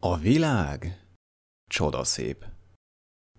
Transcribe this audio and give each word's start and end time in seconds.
A 0.00 0.16
világ 0.16 1.00
csodaszép. 1.66 2.44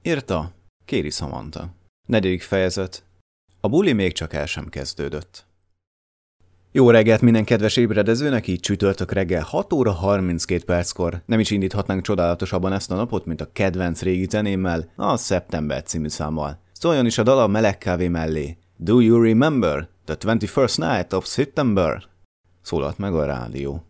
Írta 0.01 0.51
Kéri 0.85 1.09
Samantha. 1.09 1.69
Negyedik 2.07 2.41
fejezet. 2.41 3.03
A 3.59 3.67
buli 3.67 3.93
még 3.93 4.13
csak 4.13 4.33
el 4.33 4.45
sem 4.45 4.69
kezdődött. 4.69 5.45
Jó 6.71 6.89
reggelt 6.89 7.21
minden 7.21 7.45
kedves 7.45 7.77
ébredezőnek, 7.77 8.47
így 8.47 8.59
csütörtök 8.59 9.11
reggel 9.11 9.43
6 9.43 9.73
óra 9.73 9.91
32 9.91 10.63
perckor. 10.63 11.21
Nem 11.25 11.39
is 11.39 11.51
indíthatnánk 11.51 12.01
csodálatosabban 12.01 12.73
ezt 12.73 12.91
a 12.91 12.95
napot, 12.95 13.25
mint 13.25 13.41
a 13.41 13.51
kedvenc 13.51 14.01
régi 14.01 14.27
zenémmel, 14.29 14.91
a 14.95 15.17
September 15.17 15.83
című 15.83 16.07
számmal. 16.07 16.59
Szóljon 16.71 17.05
is 17.05 17.17
a 17.17 17.23
dal 17.23 17.39
a 17.39 17.47
meleg 17.47 17.77
kávé 17.77 18.07
mellé. 18.07 18.57
Do 18.77 18.99
you 18.99 19.21
remember 19.21 19.89
the 20.05 20.15
21st 20.19 20.77
night 20.77 21.13
of 21.13 21.27
September? 21.27 22.03
Szólalt 22.61 22.97
meg 22.97 23.13
a 23.13 23.25
rádió. 23.25 23.83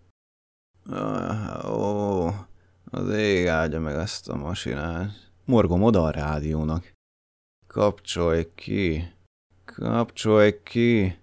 Uh, 0.85 1.71
ó, 1.71 2.47
az 2.91 3.09
ég 3.09 3.47
áldja 3.47 3.79
meg 3.79 3.95
ezt 3.95 4.29
a 4.29 4.35
masinát. 4.35 5.31
Morgom 5.45 5.83
oda 5.83 6.03
a 6.03 6.09
rádiónak. 6.11 6.91
Kapcsolj 7.67 8.47
ki. 8.55 9.13
Kapcsolj 9.65 10.63
ki. 10.63 11.17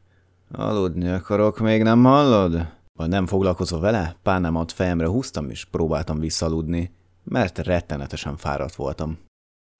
Aludni 0.52 1.08
akarok, 1.08 1.58
még 1.58 1.82
nem 1.82 2.04
hallod? 2.04 2.74
Ha 2.98 3.06
nem 3.06 3.26
foglalkozol 3.26 3.80
vele, 3.80 4.16
pánámat 4.22 4.72
fejemre 4.72 5.06
húztam, 5.06 5.50
és 5.50 5.64
próbáltam 5.64 6.18
visszaludni, 6.18 6.94
mert 7.24 7.58
rettenetesen 7.58 8.36
fáradt 8.36 8.74
voltam. 8.74 9.18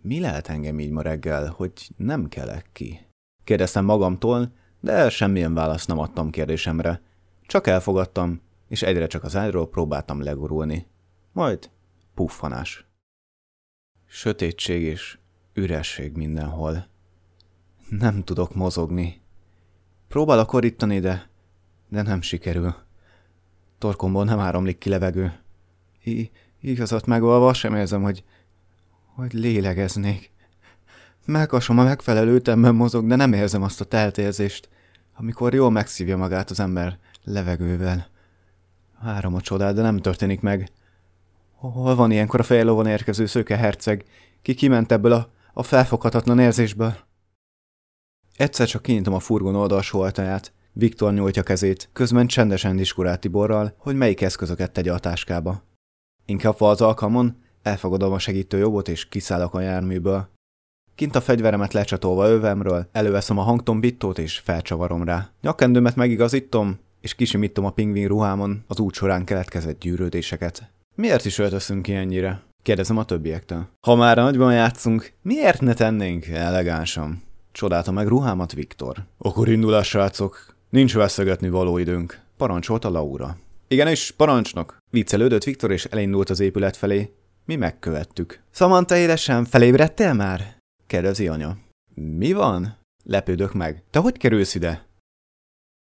Mi 0.02 0.20
lehet 0.20 0.48
engem 0.48 0.80
így 0.80 0.90
ma 0.90 1.02
reggel, 1.02 1.54
hogy 1.56 1.72
nem 1.96 2.28
kelek 2.28 2.68
ki? 2.72 3.06
Kérdeztem 3.44 3.84
magamtól, 3.84 4.52
de 4.80 5.08
semmilyen 5.08 5.54
választ 5.54 5.88
nem 5.88 5.98
adtam 5.98 6.30
kérdésemre. 6.30 7.00
Csak 7.46 7.66
elfogadtam, 7.66 8.40
és 8.68 8.82
egyre 8.82 9.06
csak 9.06 9.24
az 9.24 9.36
ágyról 9.36 9.68
próbáltam 9.68 10.22
legurulni. 10.22 10.86
Majd 11.32 11.70
puffanás. 12.16 12.86
Sötétség 14.06 14.82
és 14.82 15.18
üresség 15.54 16.16
mindenhol. 16.16 16.86
Nem 17.88 18.24
tudok 18.24 18.54
mozogni. 18.54 19.20
Próbálok 20.08 20.46
korítani, 20.46 21.00
de, 21.00 21.28
de 21.88 22.02
nem 22.02 22.20
sikerül. 22.20 22.74
Torkomból 23.78 24.24
nem 24.24 24.38
áramlik 24.38 24.78
ki 24.78 24.88
levegő. 24.88 25.40
I- 26.04 26.30
igazat 26.60 27.06
megolva 27.06 27.52
sem 27.52 27.74
érzem, 27.74 28.02
hogy, 28.02 28.24
hogy 29.14 29.32
lélegeznék. 29.32 30.30
Megkasom 31.24 31.78
a 31.78 31.84
megfelelő 31.84 32.34
ütemben 32.34 32.74
mozog, 32.74 33.06
de 33.06 33.16
nem 33.16 33.32
érzem 33.32 33.62
azt 33.62 33.80
a 33.80 33.84
teltérzést, 33.84 34.68
amikor 35.14 35.54
jól 35.54 35.70
megszívja 35.70 36.16
magát 36.16 36.50
az 36.50 36.60
ember 36.60 36.98
levegővel. 37.24 38.08
Várom 39.02 39.34
a 39.34 39.40
csodát, 39.40 39.74
de 39.74 39.82
nem 39.82 39.98
történik 39.98 40.40
meg. 40.40 40.70
Hol 41.56 41.94
van 41.94 42.10
ilyenkor 42.10 42.40
a 42.40 42.42
fejlóvon 42.42 42.86
érkező 42.86 43.26
szőke 43.26 43.56
herceg, 43.56 44.04
ki 44.42 44.54
kiment 44.54 44.92
ebből 44.92 45.12
a, 45.12 45.30
a 45.52 45.62
felfoghatatlan 45.62 46.38
érzésből? 46.38 46.96
Egyszer 48.36 48.66
csak 48.66 48.82
kinyitom 48.82 49.14
a 49.14 49.18
furgon 49.18 49.54
oldalsó 49.54 50.00
ajtaját. 50.00 50.52
Viktor 50.72 51.12
nyújtja 51.12 51.42
kezét, 51.42 51.88
közben 51.92 52.26
csendesen 52.26 52.76
diskurál 52.76 53.18
Tiborral, 53.18 53.74
hogy 53.78 53.96
melyik 53.96 54.20
eszközöket 54.20 54.72
tegye 54.72 54.92
a 54.92 54.98
táskába. 54.98 55.62
Inkább 56.26 56.60
az 56.60 56.80
alkalmon 56.80 57.36
elfogadom 57.62 58.12
a 58.12 58.18
segítő 58.18 58.58
jobbot 58.58 58.88
és 58.88 59.08
kiszállok 59.08 59.54
a 59.54 59.60
járműből. 59.60 60.28
Kint 60.94 61.16
a 61.16 61.20
fegyveremet 61.20 61.72
lecsatolva 61.72 62.28
övemről, 62.28 62.88
előveszem 62.92 63.38
a 63.38 63.42
hangtombittót 63.42 64.18
és 64.18 64.38
felcsavarom 64.38 65.04
rá. 65.04 65.30
Nyakendőmet 65.40 65.96
megigazítom, 65.96 66.78
és 67.00 67.14
kisimítom 67.14 67.64
a 67.64 67.70
pingvin 67.70 68.08
ruhámon 68.08 68.64
az 68.66 68.80
út 68.80 68.94
során 68.94 69.24
keletkezett 69.24 69.78
gyűrődéseket. 69.78 70.70
Miért 70.96 71.24
is 71.24 71.38
öltözünk 71.38 71.82
ki 71.82 71.94
ennyire? 71.94 72.42
Kérdezem 72.62 72.96
a 72.96 73.04
többiektől. 73.04 73.68
Ha 73.86 73.94
már 73.94 74.16
nagyban 74.16 74.52
játszunk, 74.52 75.12
miért 75.22 75.60
ne 75.60 75.74
tennénk 75.74 76.26
elegánsan? 76.26 77.22
Csodálta 77.52 77.90
meg 77.90 78.06
ruhámat 78.06 78.52
Viktor. 78.52 78.96
Akkor 79.18 79.48
indulás, 79.48 79.88
srácok. 79.88 80.54
Nincs 80.70 80.94
veszegetni 80.94 81.48
való 81.48 81.78
időnk. 81.78 82.20
Parancsolta 82.36 82.90
Laura. 82.90 83.36
Igenis, 83.68 84.10
parancsnok. 84.10 84.76
Viccelődött 84.90 85.44
Viktor 85.44 85.70
és 85.70 85.84
elindult 85.84 86.30
az 86.30 86.40
épület 86.40 86.76
felé. 86.76 87.12
Mi 87.44 87.56
megkövettük. 87.56 88.42
Samantha 88.50 88.96
édesem, 88.96 89.44
felébredtél 89.44 90.12
már? 90.12 90.56
Kérdezi 90.86 91.28
anya. 91.28 91.56
Mi 91.94 92.32
van? 92.32 92.76
Lepődök 93.04 93.52
meg. 93.52 93.82
Te 93.90 93.98
hogy 93.98 94.16
kerülsz 94.16 94.54
ide? 94.54 94.86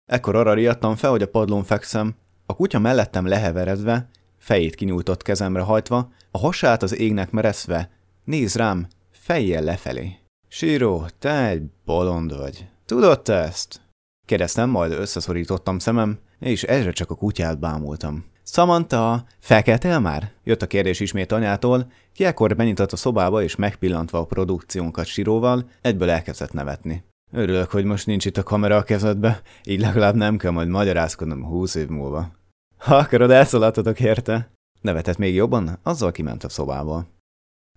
Ekkor 0.05 0.37
arra 0.37 0.55
riadtam 0.55 0.97
fel, 0.97 1.11
hogy 1.11 1.23
a 1.23 1.29
padlón 1.29 1.65
fekszem, 1.65 2.15
a 2.47 2.57
kutya 2.57 2.79
mellettem 2.79 3.27
leheveredve, 3.27 4.09
fejét 4.43 4.75
kinyújtott 4.75 5.23
kezemre 5.23 5.61
hajtva, 5.61 6.13
a 6.31 6.39
hasát 6.39 6.83
az 6.83 6.99
égnek 6.99 7.31
mereszve, 7.31 7.91
néz 8.25 8.55
rám, 8.55 8.87
fejjel 9.11 9.63
lefelé. 9.63 10.17
Síró, 10.49 11.07
te 11.19 11.49
egy 11.49 11.63
bolond 11.85 12.37
vagy. 12.37 12.67
Tudod 12.87 13.23
te 13.23 13.35
ezt? 13.35 13.81
Kérdeztem, 14.27 14.71
majd 14.71 14.93
összeszorítottam 14.93 15.79
szemem, 15.79 16.19
és 16.39 16.63
ezre 16.63 16.93
csak 16.93 17.11
a 17.11 17.15
kutyát 17.15 17.59
bámultam. 17.59 18.25
Samantha, 18.45 19.27
felkeltél 19.39 19.99
már? 19.99 20.33
Jött 20.45 20.63
a 20.63 20.67
kérdés 20.67 21.01
ismét 21.01 21.33
anyától, 21.33 21.93
ki 22.13 22.25
ekkor 22.25 22.57
benyitott 22.57 22.93
a 22.93 22.97
szobába, 22.97 23.43
és 23.43 23.57
megpillantva 23.57 24.19
a 24.19 24.25
produkciónkat 24.25 25.07
síróval, 25.07 25.69
egyből 25.81 26.11
elkezdett 26.11 26.53
nevetni. 26.53 27.05
Örülök, 27.33 27.71
hogy 27.71 27.85
most 27.85 28.07
nincs 28.07 28.25
itt 28.25 28.37
a 28.37 28.43
kamera 28.43 28.77
a 28.77 28.83
kezedbe, 28.83 29.43
így 29.65 29.81
legalább 29.81 30.15
nem 30.15 30.37
kell 30.37 30.51
majd 30.51 30.69
magyarázkodnom 30.69 31.45
húsz 31.45 31.75
év 31.75 31.89
múlva. 31.89 32.41
Ha 32.83 32.97
akarod, 32.97 33.31
elszaladtatok 33.31 34.01
érte. 34.01 34.51
Nevetett 34.81 35.17
még 35.17 35.35
jobban, 35.35 35.79
azzal 35.83 36.13
kiment 36.13 36.45
a 36.45 36.49
szobából. 36.49 37.07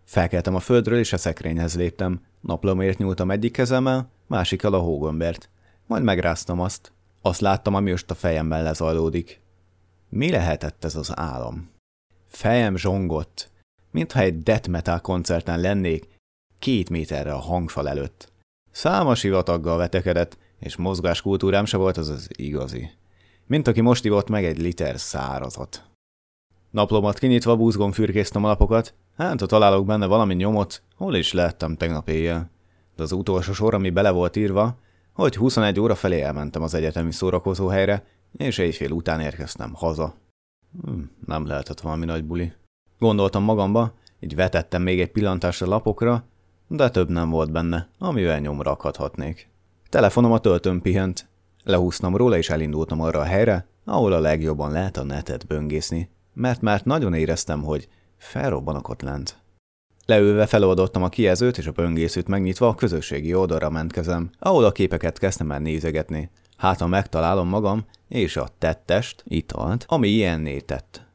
Felkeltem 0.04 0.56
a 0.56 0.60
földről, 0.60 1.00
és 1.00 1.14
a 1.14 1.18
szekrényhez 1.18 1.76
léptem. 1.76 2.22
Naplomért 2.42 2.98
nyúltam 2.98 3.32
egyik 3.32 3.52
kezemmel, 3.52 4.10
másikkal 4.28 4.74
a 4.74 4.80
hógombért. 4.80 5.50
Majd 5.88 6.04
megráztam 6.04 6.60
azt. 6.60 6.92
Azt 7.22 7.40
láttam, 7.40 7.74
ami 7.74 7.92
most 7.92 8.12
a 8.12 8.16
fejemben 8.16 8.64
lezajlódik. 8.64 9.42
Mi 10.10 10.32
lehetett 10.32 10.84
ez 10.84 10.96
az 10.96 11.12
álom? 11.16 11.70
Fejem 12.28 12.76
zsongott, 12.76 13.52
mintha 13.92 14.20
egy 14.20 14.44
death 14.44 14.70
metal 14.70 15.00
koncerten 15.00 15.60
lennék, 15.60 16.08
két 16.60 16.90
méterre 16.90 17.34
a 17.34 17.40
hangfal 17.40 17.90
előtt. 17.90 18.32
Számos 18.72 19.22
hivataggal 19.22 19.78
vetekedett, 19.78 20.38
és 20.60 20.76
mozgáskultúrám 20.76 21.66
se 21.66 21.78
volt 21.78 21.98
az 21.98 22.10
az 22.10 22.30
igazi. 22.36 22.90
Mint 23.48 23.68
aki 23.68 23.82
most 23.82 24.06
ivott 24.06 24.30
meg 24.30 24.46
egy 24.46 24.58
liter 24.58 25.00
szárazat. 25.00 25.84
Naplomat 26.72 27.20
kinyitva 27.20 27.56
búzgon 27.56 27.92
fürkésztem 27.92 28.44
a 28.44 28.48
lapokat, 28.48 28.94
hát 29.18 29.40
ha 29.40 29.46
találok 29.46 29.86
benne 29.86 30.06
valami 30.06 30.34
nyomot, 30.34 30.82
hol 30.96 31.16
is 31.16 31.34
lehettem 31.34 31.76
tegnap 31.76 32.10
éjjel. 32.10 32.50
De 32.96 33.04
az 33.04 33.12
utolsó 33.12 33.54
sor, 33.54 33.74
ami 33.74 33.90
bele 33.90 34.12
volt 34.12 34.36
írva, 34.36 34.78
hogy 35.14 35.36
21 35.36 35.80
óra 35.80 35.96
felé 35.96 36.22
elmentem 36.22 36.62
az 36.62 36.74
egyetemi 36.74 37.12
szórakozóhelyre, 37.12 38.06
és 38.38 38.58
éjfél 38.58 38.92
után 38.92 39.20
érkeztem 39.20 39.74
haza. 39.74 40.16
Hm, 40.84 41.02
nem 41.26 41.46
lehetett 41.46 41.80
valami 41.82 42.06
nagy 42.06 42.24
buli. 42.24 42.54
Gondoltam 43.00 43.44
magamba, 43.44 43.94
így 44.20 44.36
vetettem 44.36 44.82
még 44.82 45.00
egy 45.00 45.12
pillantást 45.12 45.62
a 45.62 45.66
lapokra, 45.66 46.24
de 46.68 46.90
több 46.90 47.10
nem 47.10 47.30
volt 47.30 47.52
benne, 47.52 47.90
amivel 48.00 48.40
nyomra 48.40 48.72
akadhatnék. 48.72 49.50
Telefonom 49.90 50.32
a 50.32 50.40
töltőn 50.40 50.82
pihent. 50.82 51.28
Lehúztam 51.66 52.16
róla, 52.16 52.38
és 52.38 52.50
elindultam 52.50 53.02
arra 53.02 53.20
a 53.20 53.24
helyre, 53.24 53.68
ahol 53.86 54.14
a 54.14 54.20
legjobban 54.20 54.72
lehet 54.72 54.98
a 54.98 55.04
netet 55.04 55.48
böngészni, 55.48 56.10
mert 56.34 56.62
már 56.62 56.82
nagyon 56.84 57.14
éreztem, 57.14 57.64
hogy 57.64 57.88
felrobbanok 58.18 58.90
ott 58.90 59.02
lent. 59.02 59.38
Leülve 60.06 60.46
feloldottam 60.46 61.04
a 61.04 61.10
kijelzőt, 61.10 61.58
és 61.58 61.68
a 61.68 61.72
böngészőt 61.72 62.28
megnyitva 62.28 62.68
a 62.68 62.76
közösségi 62.76 63.34
oldalra 63.34 63.70
mentkezem, 63.70 64.30
ahol 64.40 64.64
a 64.64 64.72
képeket 64.72 65.18
kezdtem 65.18 65.52
el 65.52 65.60
nézegetni. 65.60 66.30
Hát, 66.58 66.80
ha 66.80 66.88
megtalálom 66.88 67.48
magam, 67.48 67.86
és 68.08 68.38
a 68.38 68.48
tettest, 68.58 69.24
italt, 69.28 69.86
ami 69.88 70.08
ilyenné 70.08 70.60
tett. 70.60 71.06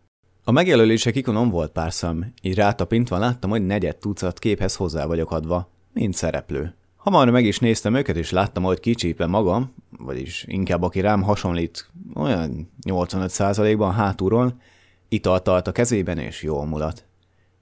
A 0.44 0.50
megjelölések 0.50 1.16
ikonon 1.16 1.50
volt 1.50 1.72
pár 1.72 1.92
szem, 1.92 2.32
így 2.42 2.54
rátapintva 2.54 3.18
láttam, 3.18 3.50
hogy 3.50 3.66
negyed 3.66 3.96
tucat 3.96 4.38
képhez 4.38 4.76
hozzá 4.76 5.06
vagyok 5.06 5.30
adva, 5.30 5.70
mint 5.92 6.14
szereplő. 6.14 6.74
Hamar 7.10 7.30
meg 7.30 7.44
is 7.44 7.58
néztem 7.58 7.94
őket, 7.94 8.16
és 8.16 8.30
láttam, 8.30 8.62
hogy 8.62 8.80
kicsípve 8.80 9.26
magam, 9.26 9.74
vagyis 9.98 10.44
inkább 10.48 10.82
aki 10.82 11.00
rám 11.00 11.22
hasonlít, 11.22 11.90
olyan 12.14 12.70
85%-ban 12.88 13.92
hátulról, 13.92 14.60
italt 15.08 15.42
talt 15.42 15.66
a 15.66 15.72
kezében, 15.72 16.18
és 16.18 16.42
jól 16.42 16.66
mulat. 16.66 17.04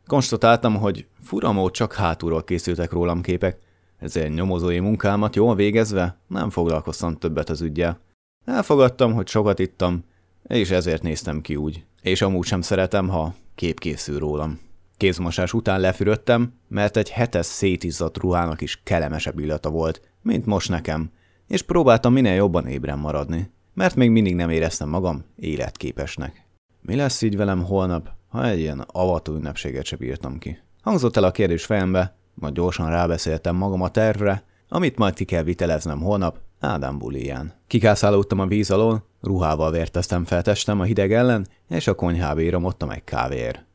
Konstatáltam, 0.06 0.74
hogy 0.74 1.06
furamó 1.22 1.70
csak 1.70 1.92
hátulról 1.92 2.44
készültek 2.44 2.92
rólam 2.92 3.22
képek, 3.22 3.58
ezért 3.98 4.34
nyomozói 4.34 4.78
munkámat 4.78 5.36
jól 5.36 5.54
végezve 5.54 6.18
nem 6.26 6.50
foglalkoztam 6.50 7.16
többet 7.16 7.50
az 7.50 7.60
ügyjel. 7.60 8.00
Elfogadtam, 8.44 9.12
hogy 9.14 9.28
sokat 9.28 9.58
ittam, 9.58 10.04
és 10.48 10.70
ezért 10.70 11.02
néztem 11.02 11.40
ki 11.40 11.56
úgy. 11.56 11.84
És 12.02 12.22
amúgy 12.22 12.46
sem 12.46 12.60
szeretem, 12.60 13.08
ha 13.08 13.34
kép 13.54 13.80
készül 13.80 14.18
rólam. 14.18 14.68
Kézmosás 14.98 15.52
után 15.52 15.80
lefürödtem, 15.80 16.52
mert 16.68 16.96
egy 16.96 17.10
hetes 17.10 17.46
szétizzadt 17.46 18.18
ruhának 18.18 18.60
is 18.60 18.80
kellemesebb 18.84 19.38
illata 19.38 19.70
volt, 19.70 20.00
mint 20.22 20.46
most 20.46 20.68
nekem, 20.68 21.10
és 21.46 21.62
próbáltam 21.62 22.12
minél 22.12 22.34
jobban 22.34 22.66
ébren 22.66 22.98
maradni, 22.98 23.50
mert 23.74 23.94
még 23.94 24.10
mindig 24.10 24.34
nem 24.34 24.50
éreztem 24.50 24.88
magam 24.88 25.24
életképesnek. 25.36 26.46
Mi 26.80 26.94
lesz 26.94 27.22
így 27.22 27.36
velem 27.36 27.64
holnap? 27.64 28.16
ha 28.28 28.46
egy 28.46 28.58
ilyen 28.58 28.84
avató 28.86 29.34
ünnepséget 29.34 29.84
se 29.84 29.96
bírtam 29.96 30.38
ki. 30.38 30.58
Hangzott 30.82 31.16
el 31.16 31.24
a 31.24 31.30
kérdés 31.30 31.64
fejembe, 31.64 32.16
majd 32.34 32.54
gyorsan 32.54 32.90
rábeszéltem 32.90 33.56
magam 33.56 33.82
a 33.82 33.88
tervre, 33.88 34.42
amit 34.68 34.98
majd 34.98 35.14
ki 35.14 35.24
kell 35.24 35.42
viteleznem 35.42 36.00
holnap 36.00 36.38
Ádám 36.60 36.98
buliján. 36.98 37.52
Kikászálódtam 37.66 38.38
a 38.38 38.46
víz 38.46 38.70
alól, 38.70 39.06
ruhával 39.20 39.70
vérteztem 39.70 40.24
fel 40.24 40.42
testem 40.42 40.80
a 40.80 40.84
hideg 40.84 41.12
ellen, 41.12 41.46
és 41.68 41.86
a 41.86 41.94
konyhába 41.94 42.40
íramodtam 42.40 42.90
egy 42.90 43.04
kávér. 43.04 43.66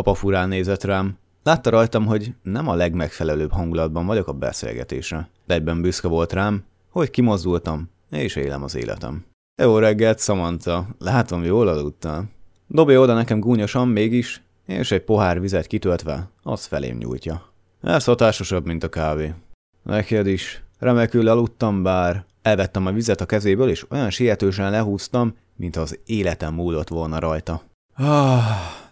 Apa 0.00 0.14
furán 0.14 0.48
nézett 0.48 0.84
rám, 0.84 1.16
látta 1.42 1.70
rajtam, 1.70 2.06
hogy 2.06 2.34
nem 2.42 2.68
a 2.68 2.74
legmegfelelőbb 2.74 3.52
hangulatban 3.52 4.06
vagyok 4.06 4.28
a 4.28 4.32
beszélgetésre, 4.32 5.28
de 5.46 5.54
egyben 5.54 5.80
büszke 5.80 6.08
volt 6.08 6.32
rám, 6.32 6.64
hogy 6.90 7.10
kimozdultam, 7.10 7.90
és 8.10 8.36
élem 8.36 8.62
az 8.62 8.74
életem. 8.74 9.24
Jó 9.62 9.78
reggelt, 9.78 10.20
Samantha, 10.20 10.86
látom, 10.98 11.44
jól 11.44 11.68
aludtál. 11.68 12.30
Dobja 12.66 13.00
oda 13.00 13.14
nekem 13.14 13.40
gúnyosan 13.40 13.88
mégis, 13.88 14.42
és 14.66 14.90
egy 14.90 15.04
pohár 15.04 15.40
vizet 15.40 15.66
kitöltve, 15.66 16.30
az 16.42 16.64
felém 16.64 16.96
nyújtja. 16.96 17.42
Ez 17.82 18.04
hatásosabb, 18.04 18.66
mint 18.66 18.84
a 18.84 18.88
kávé. 18.88 19.34
Neked 19.82 20.26
is. 20.26 20.62
Remekül 20.78 21.28
aludtam, 21.28 21.82
bár 21.82 22.24
elvettem 22.42 22.86
a 22.86 22.92
vizet 22.92 23.20
a 23.20 23.26
kezéből, 23.26 23.68
és 23.68 23.86
olyan 23.90 24.10
sietősen 24.10 24.70
lehúztam, 24.70 25.36
mint 25.56 25.76
az 25.76 25.98
életem 26.06 26.54
múlott 26.54 26.88
volna 26.88 27.18
rajta. 27.18 27.62
Ah, 27.94 28.88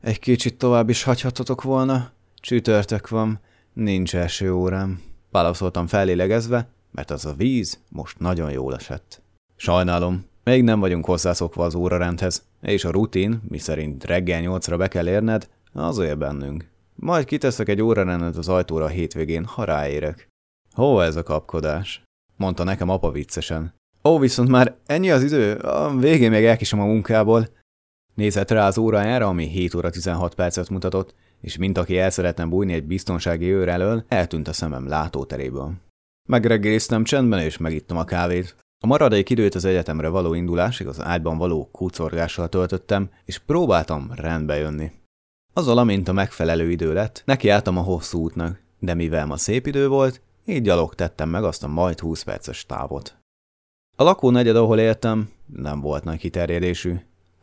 egy 0.00 0.18
kicsit 0.18 0.58
tovább 0.58 0.88
is 0.88 1.02
hagyhatatok 1.02 1.62
volna? 1.62 2.10
Csütörtök 2.34 3.08
van, 3.08 3.40
nincs 3.72 4.16
első 4.16 4.52
órám. 4.52 5.02
Válaszoltam 5.30 5.86
fellélegezve, 5.86 6.68
mert 6.90 7.10
az 7.10 7.24
a 7.24 7.34
víz 7.34 7.78
most 7.88 8.18
nagyon 8.18 8.50
jól 8.50 8.74
esett. 8.74 9.22
Sajnálom, 9.56 10.24
még 10.44 10.62
nem 10.62 10.80
vagyunk 10.80 11.04
hozzászokva 11.04 11.64
az 11.64 11.74
órarendhez, 11.74 12.44
és 12.62 12.84
a 12.84 12.90
rutin, 12.90 13.42
miszerint 13.48 14.04
reggel 14.04 14.40
nyolcra 14.40 14.76
be 14.76 14.88
kell 14.88 15.08
érned, 15.08 15.48
az 15.72 15.98
él 15.98 16.14
bennünk. 16.14 16.68
Majd 16.94 17.24
kiteszek 17.24 17.68
egy 17.68 17.82
órarendet 17.82 18.36
az 18.36 18.48
ajtóra 18.48 18.84
a 18.84 18.88
hétvégén, 18.88 19.44
ha 19.44 19.64
ráérek. 19.64 20.28
Hova 20.72 21.04
ez 21.04 21.16
a 21.16 21.22
kapkodás? 21.22 22.04
mondta 22.36 22.64
nekem 22.64 22.88
apa 22.88 23.10
viccesen. 23.10 23.74
Ó, 24.04 24.18
viszont 24.18 24.48
már 24.48 24.76
ennyi 24.86 25.10
az 25.10 25.22
idő, 25.22 25.54
a 25.54 25.96
végén 25.96 26.30
még 26.30 26.44
elkisem 26.44 26.80
a 26.80 26.84
munkából. 26.84 27.48
Nézett 28.16 28.50
rá 28.50 28.66
az 28.66 28.78
órájára, 28.78 29.26
ami 29.26 29.46
7 29.46 29.74
óra 29.74 29.90
16 29.90 30.34
percet 30.34 30.68
mutatott, 30.68 31.14
és 31.40 31.56
mint 31.56 31.78
aki 31.78 31.98
el 31.98 32.10
szeretne 32.10 32.46
bújni 32.46 32.72
egy 32.72 32.84
biztonsági 32.84 33.50
őr 33.50 33.68
elől, 33.68 34.04
eltűnt 34.08 34.48
a 34.48 34.52
szemem 34.52 34.88
látóteréből. 34.88 35.72
Megreggeliztem 36.28 37.04
csendben, 37.04 37.40
és 37.40 37.56
megittem 37.56 37.96
a 37.96 38.04
kávét. 38.04 38.56
A 38.84 38.86
maradék 38.86 39.30
időt 39.30 39.54
az 39.54 39.64
egyetemre 39.64 40.08
való 40.08 40.34
indulásig 40.34 40.86
az 40.86 41.00
ágyban 41.00 41.38
való 41.38 41.68
kucorgással 41.72 42.48
töltöttem, 42.48 43.10
és 43.24 43.38
próbáltam 43.38 44.10
rendbe 44.14 44.56
jönni. 44.56 44.90
Azzal, 45.52 45.78
amint 45.78 46.08
a 46.08 46.12
megfelelő 46.12 46.70
idő 46.70 46.92
lett, 46.92 47.22
nekiálltam 47.24 47.78
a 47.78 47.82
hosszú 47.82 48.20
útnak, 48.20 48.60
de 48.78 48.94
mivel 48.94 49.26
ma 49.26 49.36
szép 49.36 49.66
idő 49.66 49.88
volt, 49.88 50.20
így 50.44 50.62
gyalog 50.62 50.94
tettem 50.94 51.28
meg 51.28 51.44
azt 51.44 51.64
a 51.64 51.68
majd 51.68 52.00
20 52.00 52.22
perces 52.22 52.66
távot. 52.66 53.16
A 53.96 54.02
lakónegyed, 54.02 54.56
ahol 54.56 54.78
éltem, 54.78 55.30
nem 55.46 55.80
volt 55.80 56.04
nagy 56.04 56.18
kiterjedésű. 56.18 56.94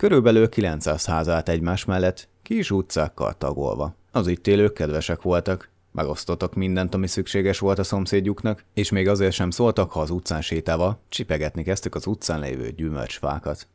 Körülbelül 0.03 0.49
900 0.49 1.05
ház 1.05 1.29
állt 1.29 1.49
egymás 1.49 1.85
mellett, 1.85 2.27
kis 2.41 2.71
utcákkal 2.71 3.33
tagolva. 3.37 3.95
Az 4.11 4.27
itt 4.27 4.47
élők 4.47 4.73
kedvesek 4.73 5.21
voltak, 5.21 5.69
megosztottak 5.91 6.53
mindent, 6.53 6.93
ami 6.93 7.07
szükséges 7.07 7.59
volt 7.59 7.79
a 7.79 7.83
szomszédjuknak, 7.83 8.63
és 8.73 8.89
még 8.89 9.07
azért 9.07 9.33
sem 9.33 9.49
szóltak, 9.49 9.91
ha 9.91 9.99
az 9.99 10.09
utcán 10.09 10.41
sétával 10.41 10.99
csipegetni 11.09 11.63
kezdtük 11.63 11.95
az 11.95 12.07
utcán 12.07 12.39
lévő 12.39 12.71
gyümölcsfákat. 12.71 13.67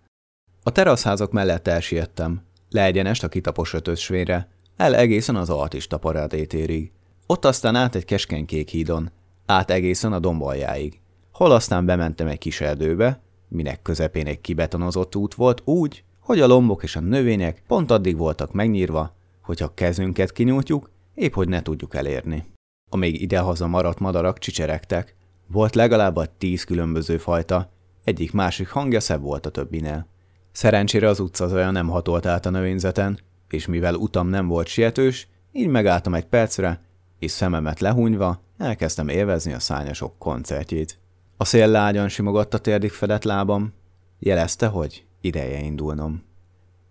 A 0.62 0.70
teraszházak 0.70 1.32
mellett 1.32 1.68
elsiettem, 1.68 2.42
leegyenest 2.70 3.24
a 3.24 3.28
kitapos 3.28 3.72
ötösvényre, 3.72 4.48
el 4.76 4.94
egészen 4.94 5.36
az 5.36 5.50
artista 5.50 5.98
parádétérig. 5.98 6.92
Ott 7.26 7.44
aztán 7.44 7.74
át 7.74 7.94
egy 7.94 8.04
keskeny 8.04 8.46
kék 8.46 8.68
hídon, 8.68 9.10
át 9.46 9.70
egészen 9.70 10.12
a 10.12 10.18
dombaljáig. 10.18 11.00
Hol 11.32 11.50
aztán 11.50 11.86
bementem 11.86 12.26
egy 12.26 12.38
kis 12.38 12.60
erdőbe, 12.60 13.20
minek 13.48 13.82
közepén 13.82 14.26
egy 14.26 14.40
kibetonozott 14.40 15.16
út 15.16 15.34
volt 15.34 15.62
úgy, 15.64 16.02
hogy 16.28 16.40
a 16.40 16.46
lombok 16.46 16.82
és 16.82 16.96
a 16.96 17.00
növények 17.00 17.62
pont 17.66 17.90
addig 17.90 18.16
voltak 18.16 18.52
megnyírva, 18.52 19.14
hogy 19.42 19.60
ha 19.60 19.74
kezünket 19.74 20.32
kinyújtjuk, 20.32 20.90
épp 21.14 21.34
hogy 21.34 21.48
ne 21.48 21.62
tudjuk 21.62 21.94
elérni. 21.94 22.44
A 22.90 22.96
még 22.96 23.20
idehaza 23.20 23.66
maradt 23.66 23.98
madarak 23.98 24.38
csicseregtek. 24.38 25.16
Volt 25.46 25.74
legalább 25.74 26.16
a 26.16 26.36
tíz 26.38 26.64
különböző 26.64 27.18
fajta, 27.18 27.70
egyik 28.04 28.32
másik 28.32 28.68
hangja 28.68 29.00
szebb 29.00 29.22
volt 29.22 29.46
a 29.46 29.50
többinél. 29.50 30.06
Szerencsére 30.52 31.08
az 31.08 31.20
utca 31.20 31.46
olyan 31.46 31.72
nem 31.72 31.88
hatolt 31.88 32.26
át 32.26 32.46
a 32.46 32.50
növényzeten, 32.50 33.18
és 33.48 33.66
mivel 33.66 33.94
utam 33.94 34.28
nem 34.28 34.46
volt 34.46 34.66
sietős, 34.66 35.28
így 35.52 35.68
megálltam 35.68 36.14
egy 36.14 36.26
percre, 36.26 36.80
és 37.18 37.30
szememet 37.30 37.80
lehúnyva 37.80 38.40
elkezdtem 38.58 39.08
élvezni 39.08 39.52
a 39.52 39.60
szányosok 39.60 40.18
koncertjét. 40.18 40.98
A 41.36 41.44
szél 41.44 41.66
lágyan 41.66 42.08
simogott 42.08 42.54
a 42.54 42.58
térdig 42.58 42.90
fedett 42.90 43.24
lábam, 43.24 43.72
jelezte, 44.18 44.66
hogy 44.66 45.06
ideje 45.20 45.58
indulnom. 45.58 46.22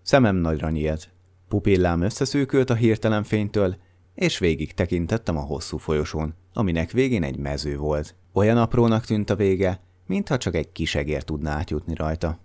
Szemem 0.01 0.35
nagyra 0.35 0.69
nyílt, 0.69 1.09
pupillám 1.47 2.01
összeszűkült 2.01 2.69
a 2.69 2.75
hirtelen 2.75 3.23
fénytől, 3.23 3.75
és 4.15 4.37
végig 4.37 4.73
tekintettem 4.73 5.37
a 5.37 5.41
hosszú 5.41 5.77
folyosón, 5.77 6.33
aminek 6.53 6.91
végén 6.91 7.23
egy 7.23 7.37
mező 7.37 7.77
volt. 7.77 8.15
Olyan 8.33 8.57
aprónak 8.57 9.05
tűnt 9.05 9.29
a 9.29 9.35
vége, 9.35 9.79
mintha 10.05 10.37
csak 10.37 10.55
egy 10.55 10.71
kis 10.71 10.95
egér 10.95 11.23
tudná 11.23 11.55
átjutni 11.55 11.95
rajta. 11.95 12.39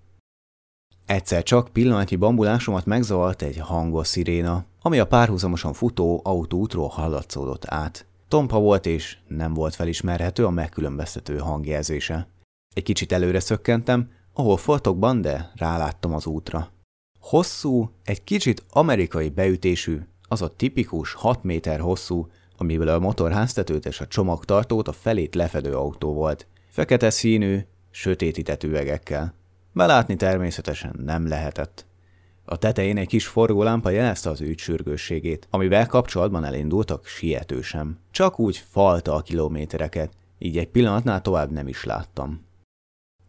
Egyszer 1.07 1.43
csak 1.43 1.69
pillanatnyi 1.69 2.17
bambulásomat 2.17 2.85
megzavart 2.85 3.43
egy 3.43 3.59
hangos 3.59 4.07
sziréna, 4.07 4.65
ami 4.81 4.99
a 4.99 5.07
párhuzamosan 5.07 5.73
futó 5.73 6.21
autóútról 6.25 6.89
hallatszódott 6.89 7.65
át. 7.67 8.07
Tompa 8.29 8.59
volt 8.59 8.87
és 8.87 9.19
nem 9.29 9.55
volt 9.55 9.75
felismerhető 9.75 10.47
a 10.47 10.51
megkülönböztető 10.51 11.39
hangjelzése. 11.39 12.29
Egy 12.75 12.83
kicsit 12.83 13.13
előre 13.13 13.41
szökkentem, 13.41 14.09
ahol 14.33 14.57
foltokban, 14.57 15.21
de 15.21 15.53
ráláttam 15.55 16.15
az 16.15 16.27
útra. 16.27 16.73
Hosszú, 17.21 17.91
egy 18.05 18.25
kicsit 18.25 18.65
amerikai 18.71 19.29
beütésű, 19.29 19.99
az 20.29 20.43
a 20.43 20.57
tipikus 20.57 21.13
6 21.13 21.43
méter 21.43 21.81
hosszú, 21.81 22.27
amiből 22.57 22.89
a 22.89 22.99
motorháztetőt 22.99 23.87
és 23.87 24.01
a 24.01 24.07
csomagtartót 24.07 24.89
a 24.89 24.93
felét 24.93 25.35
lefedő 25.35 25.77
autó 25.77 26.13
volt. 26.13 26.47
Fekete 26.69 27.11
színű, 27.11 27.59
sötétített 27.91 28.63
üvegekkel. 28.63 29.35
Belátni 29.73 30.17
természetesen 30.17 31.01
nem 31.05 31.29
lehetett. 31.29 31.87
A 32.45 32.57
tetején 32.57 32.97
egy 32.97 33.07
kis 33.07 33.27
forgólámpa 33.27 33.91
jelezte 33.91 34.31
az 34.31 34.41
ügy 34.41 34.59
sürgősségét, 34.59 35.47
amivel 35.51 35.87
kapcsolatban 35.87 36.45
elindultak 36.45 37.07
sietősen. 37.07 37.99
Csak 38.11 38.39
úgy 38.39 38.57
falta 38.57 39.15
a 39.15 39.23
kilométereket, 39.23 40.13
így 40.39 40.59
egy 40.59 40.69
pillanatnál 40.69 41.21
tovább 41.21 41.51
nem 41.51 41.69
is 41.69 41.85
láttam. 41.85 42.47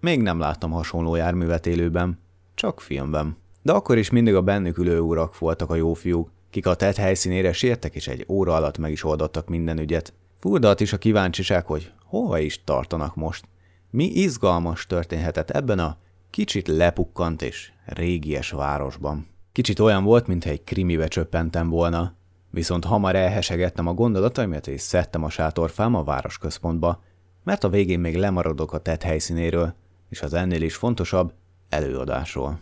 Még 0.04 0.22
nem 0.22 0.40
láttam 0.40 0.72
hasonló 0.72 1.16
járművet 1.16 1.66
élőben, 1.66 2.20
csak 2.54 2.82
filmben. 2.82 3.38
De 3.62 3.72
akkor 3.72 3.98
is 3.98 4.10
mindig 4.10 4.36
a 4.36 4.42
bennük 4.42 4.78
ülő 4.78 5.00
urak 5.00 5.40
voltak 5.40 5.70
a 5.70 5.76
jó 5.76 5.94
fiúk, 5.94 6.32
kik 6.50 6.66
a 6.66 6.76
tett 6.76 6.96
helyszínére 6.96 7.54
siettek, 7.54 7.96
és 7.96 8.08
egy 8.08 8.26
óra 8.28 8.56
alatt 8.56 8.78
meg 8.78 8.92
is 8.92 9.04
oldottak 9.04 9.48
minden 9.48 9.80
ügyet. 9.80 10.14
Furdat 10.40 10.80
is 10.80 10.94
a 10.94 10.98
kíváncsiság, 10.98 11.66
hogy 11.66 11.92
hova 12.06 12.40
is 12.40 12.64
tartanak 12.64 13.16
most. 13.16 13.46
Mi 13.90 14.06
izgalmas 14.06 14.88
történhetett 14.88 15.50
ebben 15.50 15.80
a 15.80 15.98
kicsit 16.30 16.68
lepukkant 16.68 17.42
és 17.42 17.72
régies 17.86 18.52
városban. 18.52 19.28
Kicsit 19.52 19.80
olyan 19.80 20.04
volt, 20.04 20.28
mintha 20.28 20.50
egy 20.50 20.64
krimibe 20.64 21.08
csöppentem 21.08 21.70
volna, 21.70 22.14
viszont 22.50 22.86
hamar 22.86 23.16
elhesegettem 23.16 23.88
a 23.88 23.94
gondolataimat 23.94 24.68
és 24.68 24.82
szedtem 24.82 25.24
a 25.24 25.30
sátorfám 25.30 25.96
a 25.96 26.04
városközpontba, 26.04 27.04
mert 27.44 27.64
a 27.64 27.70
végén 27.70 28.00
még 28.00 28.18
lemaradok 28.18 28.74
a 28.74 28.78
tett 28.78 29.04
helyszínéről, 29.04 29.74
és 30.14 30.22
az 30.22 30.34
ennél 30.34 30.62
is 30.62 30.76
fontosabb 30.76 31.34
előadásról. 31.70 32.60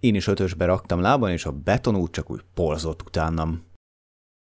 Én 0.00 0.14
is 0.14 0.26
ötösbe 0.26 0.64
raktam 0.64 1.00
lábon, 1.00 1.30
és 1.30 1.44
a 1.44 1.52
betonút 1.52 2.12
csak 2.12 2.30
úgy 2.30 2.40
porzott 2.54 3.02
utánam. 3.02 3.64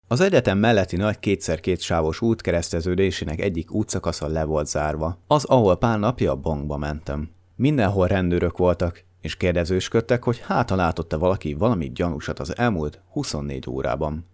Az 0.09 0.21
egyetem 0.21 0.59
melletti 0.59 0.97
nagy 0.97 1.19
kétszer-két 1.19 1.81
sávos 1.81 2.21
út 2.21 2.41
kereszteződésének 2.41 3.41
egyik 3.41 3.73
útszakasza 3.73 4.27
le 4.27 4.45
volt 4.45 4.67
zárva, 4.67 5.19
az, 5.27 5.45
ahol 5.45 5.77
pár 5.77 5.99
napja 5.99 6.31
a 6.31 6.37
bankba 6.37 6.77
mentem. 6.77 7.31
Mindenhol 7.57 8.07
rendőrök 8.07 8.59
voltak, 8.59 9.05
és 9.21 9.37
kérdezősködtek, 9.37 10.25
hogy 10.25 10.39
hát 10.39 10.71
látott-e 10.71 11.17
valaki 11.17 11.55
valami 11.55 11.91
gyanúsat 11.93 12.39
az 12.39 12.57
elmúlt 12.57 13.01
24 13.11 13.69
órában. 13.69 14.27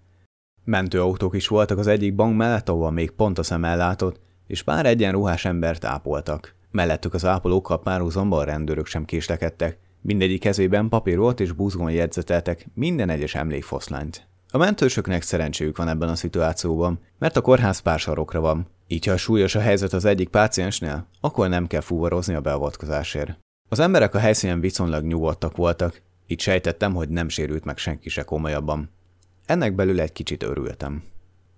Mentőautók 0.65 1.37
is 1.37 1.49
voltak 1.49 1.79
az 1.79 1.87
egyik 1.87 2.15
bank 2.15 2.37
mellett, 2.37 2.69
ahol 2.69 2.91
még 2.91 3.11
pont 3.11 3.39
a 3.39 3.43
szem 3.43 3.65
ellátott, 3.65 4.21
és 4.47 4.63
pár 4.63 4.87
egyenruhás 4.87 5.45
embert 5.45 5.85
ápoltak. 5.85 6.61
Mellettük 6.73 7.15
az 7.15 7.25
ápolókkal 7.25 7.81
párhuzamban 7.81 8.39
a 8.39 8.45
rendőrök 8.45 8.87
sem 8.87 9.05
késlekedtek, 9.05 9.79
Mindegyik 10.05 10.41
kezében 10.41 10.89
papír 10.89 11.19
volt 11.19 11.41
és 11.41 11.53
buzgón 11.53 11.91
jegyzeteltek 11.91 12.67
minden 12.75 13.09
egyes 13.09 13.35
emlékfoszlányt. 13.35 14.27
A 14.51 14.59
mentősöknek 14.59 15.23
szerencséjük 15.23 15.77
van 15.77 15.89
ebben 15.89 16.09
a 16.09 16.15
szituációban, 16.15 17.01
mert 17.19 17.37
a 17.37 17.41
kórház 17.41 17.79
pár 17.79 17.99
sarokra 17.99 18.41
van. 18.41 18.67
Így, 18.87 19.07
ha 19.07 19.17
súlyos 19.17 19.55
a 19.55 19.61
helyzet 19.61 19.93
az 19.93 20.05
egyik 20.05 20.29
páciensnél, 20.29 21.07
akkor 21.21 21.49
nem 21.49 21.67
kell 21.67 21.81
fuvarozni 21.81 22.35
a 22.35 22.41
beavatkozásért. 22.41 23.39
Az 23.69 23.79
emberek 23.79 24.15
a 24.15 24.19
helyszínen 24.19 24.61
viszonylag 24.61 25.05
nyugodtak 25.05 25.57
voltak, 25.57 26.03
Így 26.27 26.41
sejtettem, 26.41 26.95
hogy 26.95 27.09
nem 27.09 27.29
sérült 27.29 27.65
meg 27.65 27.79
senki 27.79 28.09
se 28.09 28.23
komolyabban. 28.23 28.91
Ennek 29.47 29.75
belül 29.75 30.01
egy 30.01 30.13
kicsit 30.13 30.43
örültem. 30.43 31.03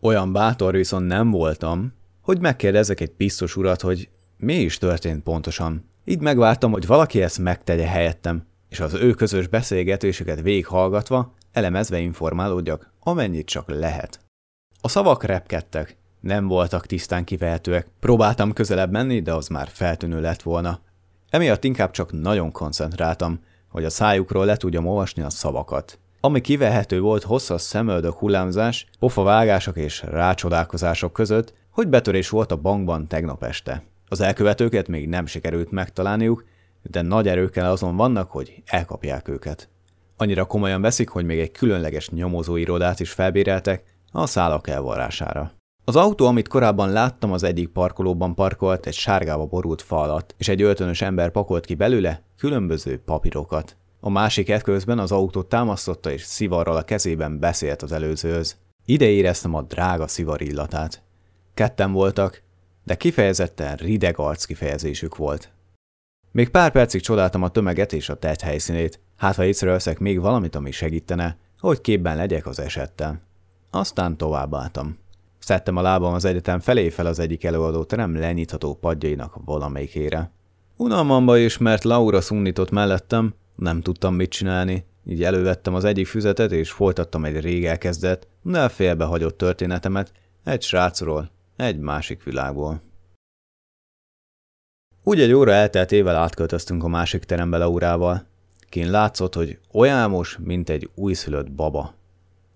Olyan 0.00 0.33
bátor 0.33 0.75
viszont 0.75 1.06
nem 1.06 1.30
voltam, 1.30 1.92
hogy 2.21 2.40
megkérdezek 2.40 3.00
egy 3.00 3.12
biztos 3.16 3.56
urat, 3.56 3.80
hogy 3.80 4.09
mi 4.44 4.54
is 4.54 4.78
történt 4.78 5.22
pontosan. 5.22 5.88
Így 6.04 6.20
megvártam, 6.20 6.72
hogy 6.72 6.86
valaki 6.86 7.22
ezt 7.22 7.38
megtegye 7.38 7.86
helyettem, 7.86 8.46
és 8.68 8.80
az 8.80 8.94
ő 8.94 9.10
közös 9.10 9.46
beszélgetésüket 9.46 10.40
végighallgatva, 10.40 11.34
elemezve 11.52 11.98
informálódjak, 11.98 12.92
amennyit 13.00 13.46
csak 13.46 13.68
lehet. 13.70 14.20
A 14.80 14.88
szavak 14.88 15.24
repkedtek, 15.24 15.96
nem 16.20 16.46
voltak 16.46 16.86
tisztán 16.86 17.24
kivehetőek. 17.24 17.86
Próbáltam 18.00 18.52
közelebb 18.52 18.90
menni, 18.90 19.20
de 19.20 19.34
az 19.34 19.48
már 19.48 19.68
feltűnő 19.72 20.20
lett 20.20 20.42
volna. 20.42 20.80
Emiatt 21.30 21.64
inkább 21.64 21.90
csak 21.90 22.12
nagyon 22.12 22.52
koncentráltam, 22.52 23.40
hogy 23.68 23.84
a 23.84 23.90
szájukról 23.90 24.44
le 24.44 24.56
tudjam 24.56 24.86
olvasni 24.86 25.22
a 25.22 25.30
szavakat. 25.30 25.98
Ami 26.20 26.40
kivehető 26.40 27.00
volt 27.00 27.22
hosszas 27.22 27.62
szemöldök 27.62 28.14
hullámzás, 28.14 28.86
pofavágások 28.98 29.76
és 29.76 30.02
rácsodálkozások 30.02 31.12
között, 31.12 31.54
hogy 31.70 31.88
betörés 31.88 32.28
volt 32.28 32.52
a 32.52 32.56
bankban 32.56 33.06
tegnap 33.06 33.42
este. 33.42 33.82
Az 34.08 34.20
elkövetőket 34.20 34.88
még 34.88 35.08
nem 35.08 35.26
sikerült 35.26 35.70
megtalálniuk, 35.70 36.44
de 36.82 37.02
nagy 37.02 37.28
erőkkel 37.28 37.70
azon 37.70 37.96
vannak, 37.96 38.30
hogy 38.30 38.62
elkapják 38.66 39.28
őket. 39.28 39.68
Annyira 40.16 40.44
komolyan 40.44 40.80
veszik, 40.80 41.08
hogy 41.08 41.25
még 41.25 41.40
egy 41.40 41.50
különleges 41.50 42.08
nyomozóirodát 42.08 43.00
is 43.00 43.11
felbéreltek 43.11 43.82
a 44.12 44.26
szálak 44.26 44.68
elvarrására. 44.68 45.52
Az 45.84 45.96
autó, 45.96 46.26
amit 46.26 46.49
korábban 46.49 46.92
láttam, 46.92 47.32
az 47.32 47.42
egyik 47.42 47.68
parkolóban 47.68 48.34
parkolt 48.34 48.87
egy 48.87 48.94
sárgába 48.94 49.46
borult 49.46 49.82
fa 49.82 50.00
alatt, 50.00 50.34
és 50.38 50.49
egy 50.49 50.62
öltönös 50.62 51.02
ember 51.02 51.30
pakolt 51.30 51.64
ki 51.64 51.75
belőle 51.75 52.23
különböző 52.37 52.99
papírokat. 52.99 53.76
A 54.00 54.11
másik 54.11 54.49
eszközben 54.49 54.99
az 54.99 55.12
autót 55.12 55.49
támasztotta, 55.49 56.11
és 56.11 56.23
szivarral 56.23 56.76
a 56.76 56.82
kezében 56.82 57.38
beszélt 57.38 57.82
az 57.82 57.92
előzőhöz. 57.92 58.56
Ide 58.84 59.06
éreztem 59.06 59.54
a 59.54 59.62
drága 59.62 60.06
szivar 60.06 60.42
illatát. 60.42 61.02
Ketten 61.54 61.92
voltak, 61.92 62.42
de 62.84 62.94
kifejezetten 62.94 63.76
rideg 63.76 64.18
arc 64.18 64.44
kifejezésük 64.44 65.16
volt. 65.16 65.52
Még 66.30 66.48
pár 66.48 66.72
percig 66.72 67.00
csodáltam 67.00 67.42
a 67.42 67.48
tömeget 67.48 67.92
és 67.92 68.08
a 68.08 68.14
tett 68.14 68.40
helyszínét, 68.40 69.00
hát 69.16 69.34
ha 69.34 69.44
észreveszek 69.44 69.98
még 69.98 70.20
valamit, 70.20 70.54
ami 70.56 70.70
segítene, 70.70 71.36
hogy 71.60 71.80
képben 71.80 72.16
legyek 72.16 72.46
az 72.46 72.58
esettel. 72.58 73.20
Aztán 73.70 74.16
továbbálltam. 74.16 74.98
Szedtem 75.38 75.76
a 75.76 75.82
lábam 75.82 76.14
az 76.14 76.24
egyetem 76.24 76.60
felé 76.60 76.88
fel 76.88 77.06
az 77.06 77.18
egyik 77.18 77.44
előadó 77.44 77.84
terem 77.84 78.16
lenyitható 78.16 78.74
padjainak 78.74 79.36
valamelyikére. 79.44 80.30
Unalmamba 80.76 81.38
is, 81.38 81.58
mert 81.58 81.84
Laura 81.84 82.20
szunnitott 82.20 82.70
mellettem, 82.70 83.34
nem 83.56 83.80
tudtam 83.80 84.14
mit 84.14 84.30
csinálni, 84.30 84.84
így 85.06 85.22
elővettem 85.22 85.74
az 85.74 85.84
egyik 85.84 86.06
füzetet, 86.06 86.52
és 86.52 86.70
folytattam 86.70 87.24
egy 87.24 87.40
rég 87.40 87.64
elkezdett, 87.64 88.28
de 88.42 88.68
félbehagyott 88.68 89.38
történetemet 89.38 90.12
egy 90.44 90.62
srácról, 90.62 91.30
egy 91.56 91.78
másik 91.78 92.23
világból. 92.23 92.82
Úgy 95.02 95.20
egy 95.20 95.32
óra 95.32 95.52
elteltével 95.52 96.16
átköltöztünk 96.16 96.84
a 96.84 96.88
másik 96.88 97.25
terembe 97.25 97.56
Laurával. 97.56 98.26
Kén 98.68 98.90
látszott, 98.90 99.34
hogy 99.34 99.58
olyanos, 99.73 100.38
mint 100.42 100.68
egy 100.68 100.90
újszülött 100.94 101.52
baba. 101.52 101.94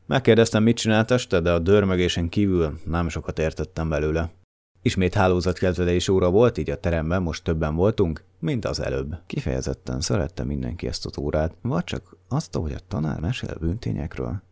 Megkérdeztem, 0.07 0.62
mit 0.62 0.76
csinált 0.76 1.11
este, 1.11 1.40
de 1.40 1.52
a 1.52 1.59
dörmögésen 1.59 2.28
kívül 2.28 2.78
nem 2.85 3.09
sokat 3.09 3.38
értettem 3.38 3.88
belőle. 3.88 4.31
Ismét 4.83 5.14
hálózatkezelés 5.14 6.09
óra 6.09 6.31
volt, 6.31 6.59
így 6.59 6.71
a 6.71 6.81
teremben 6.81 7.23
most 7.23 7.45
többen 7.45 7.75
voltunk, 7.75 8.25
mint 8.38 8.64
az 8.64 8.81
előbb. 8.81 9.17
Kifejezetten 9.26 10.00
szerette 10.00 10.45
mindenki 10.45 10.87
ezt 10.87 11.07
az 11.07 11.19
órát, 11.19 11.55
vagy 11.62 11.85
csak 11.85 12.17
azt, 12.28 12.55
hogy 12.55 12.73
a 12.73 12.81
tanár 12.88 13.21
mesél 13.21 13.57
bűntényekről. 13.61 14.43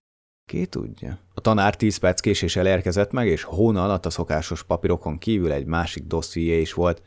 Ki 0.46 0.66
tudja? 0.66 1.18
A 1.34 1.40
tanár 1.40 1.76
tíz 1.76 1.96
perc 1.96 2.20
késéssel 2.20 2.66
érkezett 2.66 3.12
meg, 3.12 3.26
és 3.26 3.42
hóna 3.42 3.84
alatt 3.84 4.06
a 4.06 4.10
szokásos 4.10 4.62
papírokon 4.64 5.18
kívül 5.18 5.52
egy 5.52 5.66
másik 5.66 6.04
dosszié 6.04 6.60
is 6.60 6.72
volt, 6.72 7.02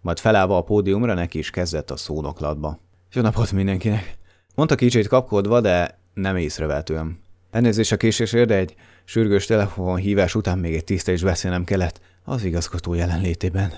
majd 0.00 0.18
felállva 0.18 0.56
a 0.56 0.62
pódiumra 0.62 1.14
neki 1.14 1.38
is 1.38 1.50
kezdett 1.50 1.90
a 1.90 1.96
szónoklatba. 1.96 2.78
Jó 3.12 3.22
napot 3.22 3.52
mindenkinek! 3.52 4.18
Mondta 4.54 4.74
kicsit 4.74 5.08
kapkodva, 5.08 5.60
de 5.60 5.98
nem 6.14 6.36
észrevehetően. 6.36 7.20
Elnézés 7.50 7.92
a 7.92 7.96
késésért, 7.96 8.48
de 8.48 8.56
egy 8.56 8.74
sürgős 9.04 9.46
telefonhívás 9.46 10.34
után 10.34 10.58
még 10.58 10.74
egy 10.74 10.84
tiszta 10.84 11.12
is 11.12 11.22
beszélnem 11.22 11.64
kellett 11.64 12.00
az 12.24 12.44
igazgató 12.44 12.94
jelenlétében. 12.94 13.72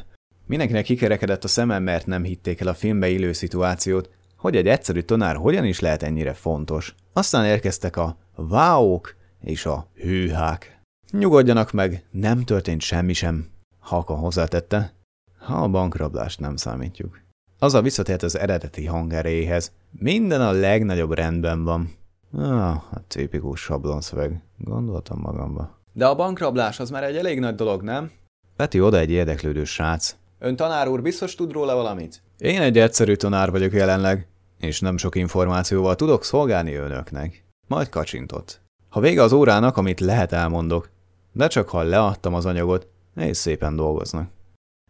Mindenkinek 0.47 0.85
kikerekedett 0.85 1.45
a 1.45 1.49
szemem, 1.49 1.83
mert 1.83 2.07
nem 2.07 2.25
hitték 2.25 2.61
el 2.61 2.69
a 2.69 2.75
filmbe 2.75 3.09
illő 3.09 3.33
szituációt, 3.33 4.11
hogy 4.37 4.57
egy 4.57 4.69
egyszerű 4.69 5.01
tanár 5.01 5.37
hogyan 5.37 5.65
is 5.65 5.81
lehet 5.81 6.03
ennyire 6.03 6.33
fontos. 6.33 6.95
Aztán 7.13 7.45
érkeztek 7.45 7.97
a 7.97 8.17
váók 8.35 9.15
és 9.41 9.67
a 9.67 9.87
hűhák. 9.95 10.81
Nyugodjanak 11.11 11.73
meg, 11.73 12.05
nem 12.11 12.45
történt 12.45 12.81
semmi 12.81 13.13
sem, 13.13 13.47
halkan 13.79 14.19
hozzátette, 14.19 14.93
ha 15.39 15.63
a 15.63 15.69
bankrablást 15.69 16.41
nem 16.41 16.57
számítjuk. 16.57 17.21
Az 17.59 17.75
a 17.75 17.83
visszatért 17.83 18.23
az 18.23 18.39
eredeti 18.39 18.87
hangerejéhez. 18.87 19.73
Minden 19.91 20.41
a 20.41 20.51
legnagyobb 20.51 21.13
rendben 21.13 21.65
van. 21.65 21.91
Ah, 22.33 22.71
a 22.71 23.01
tipikus 23.09 23.61
sablonszöveg. 23.61 24.43
Gondoltam 24.59 25.19
magamba. 25.21 25.79
De 25.93 26.07
a 26.07 26.15
bankrablás 26.15 26.81
az 26.81 26.91
már 26.91 27.05
egy 27.05 27.17
elég 27.17 27.39
nagy 27.39 27.55
dolog, 27.55 27.83
nem? 27.83 28.11
Peti 28.57 28.81
oda 28.81 28.99
egy 28.99 29.11
érdeklődő 29.11 29.65
srác. 29.65 30.17
Ön 30.39 30.57
tanár 30.57 30.89
úr 30.89 31.03
biztos 31.03 31.35
tud 31.35 31.53
róla 31.53 31.75
valamit? 31.75 32.23
Én 32.39 32.61
egy 32.61 32.79
egyszerű 32.79 33.15
tanár 33.15 33.51
vagyok 33.51 33.73
jelenleg, 33.73 34.27
és 34.59 34.81
nem 34.81 34.97
sok 34.97 35.15
információval 35.15 35.95
tudok 35.95 36.25
szolgálni 36.25 36.75
önöknek. 36.75 37.45
Majd 37.67 37.89
kacsintott. 37.89 38.61
Ha 38.89 39.01
vége 39.01 39.23
az 39.23 39.33
órának, 39.33 39.77
amit 39.77 40.01
lehet 40.01 40.33
elmondok, 40.33 40.91
de 41.33 41.47
csak 41.47 41.69
ha 41.69 41.83
leadtam 41.83 42.35
az 42.35 42.47
anyagot, 42.47 42.89
és 43.17 43.37
szépen 43.37 43.77
dolgoznak. 43.77 44.31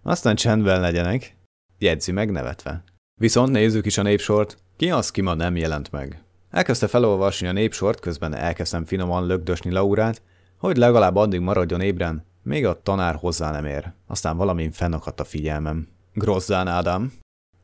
Aztán 0.03 0.37
csendben 0.37 0.81
legyenek, 0.81 1.37
jegyzi 1.79 2.13
meg 2.13 2.31
nevetve. 2.31 2.85
Viszont 3.21 3.51
nézzük 3.51 3.87
is 3.87 3.99
a 3.99 4.03
népsort, 4.03 4.59
ki 4.77 4.91
az, 4.91 5.11
ki 5.11 5.21
ma 5.21 5.35
nem 5.35 5.57
jelent 5.57 5.91
meg. 5.91 6.23
Elkezdte 6.51 6.87
felolvasni 6.87 7.47
a 7.47 7.53
népsort, 7.53 8.01
közben 8.01 8.35
elkezdtem 8.35 8.85
finoman 8.85 9.27
lögdösni 9.27 9.71
Laurát, 9.71 10.23
hogy 10.59 10.77
legalább 10.77 11.17
addig 11.17 11.41
maradjon 11.41 11.81
ébren, 11.81 12.25
még 12.43 12.67
a 12.67 12.83
tanár 12.83 13.15
hozzá 13.15 13.51
nem 13.51 13.65
ér. 13.65 13.93
Aztán 14.07 14.37
valamin 14.37 14.71
fennakadt 14.71 15.21
a 15.21 15.25
figyelmem. 15.25 15.89
Grozzán 16.13 16.69
Ádám, 16.69 17.13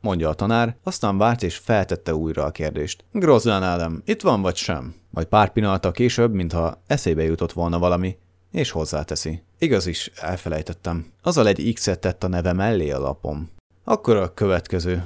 mondja 0.03 0.29
a 0.29 0.33
tanár, 0.33 0.75
aztán 0.83 1.17
várt 1.17 1.43
és 1.43 1.57
feltette 1.57 2.15
újra 2.15 2.43
a 2.43 2.51
kérdést. 2.51 3.03
Grozzán 3.11 3.63
Ádám, 3.63 4.01
itt 4.05 4.21
van 4.21 4.41
vagy 4.41 4.55
sem? 4.55 4.95
Majd 5.09 5.27
pár 5.27 5.51
pillanata 5.51 5.91
később, 5.91 6.33
mintha 6.33 6.81
eszébe 6.87 7.23
jutott 7.23 7.51
volna 7.51 7.79
valami, 7.79 8.17
és 8.51 8.71
hozzáteszi. 8.71 9.43
Igaz 9.57 9.87
is, 9.87 10.11
elfelejtettem. 10.15 11.05
Azzal 11.21 11.47
egy 11.47 11.73
X-et 11.73 11.99
tett 11.99 12.23
a 12.23 12.27
neve 12.27 12.53
mellé 12.53 12.91
a 12.91 12.99
lapom. 12.99 13.49
Akkor 13.83 14.15
a 14.15 14.33
következő. 14.33 15.03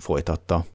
Folytatta. 0.00 0.66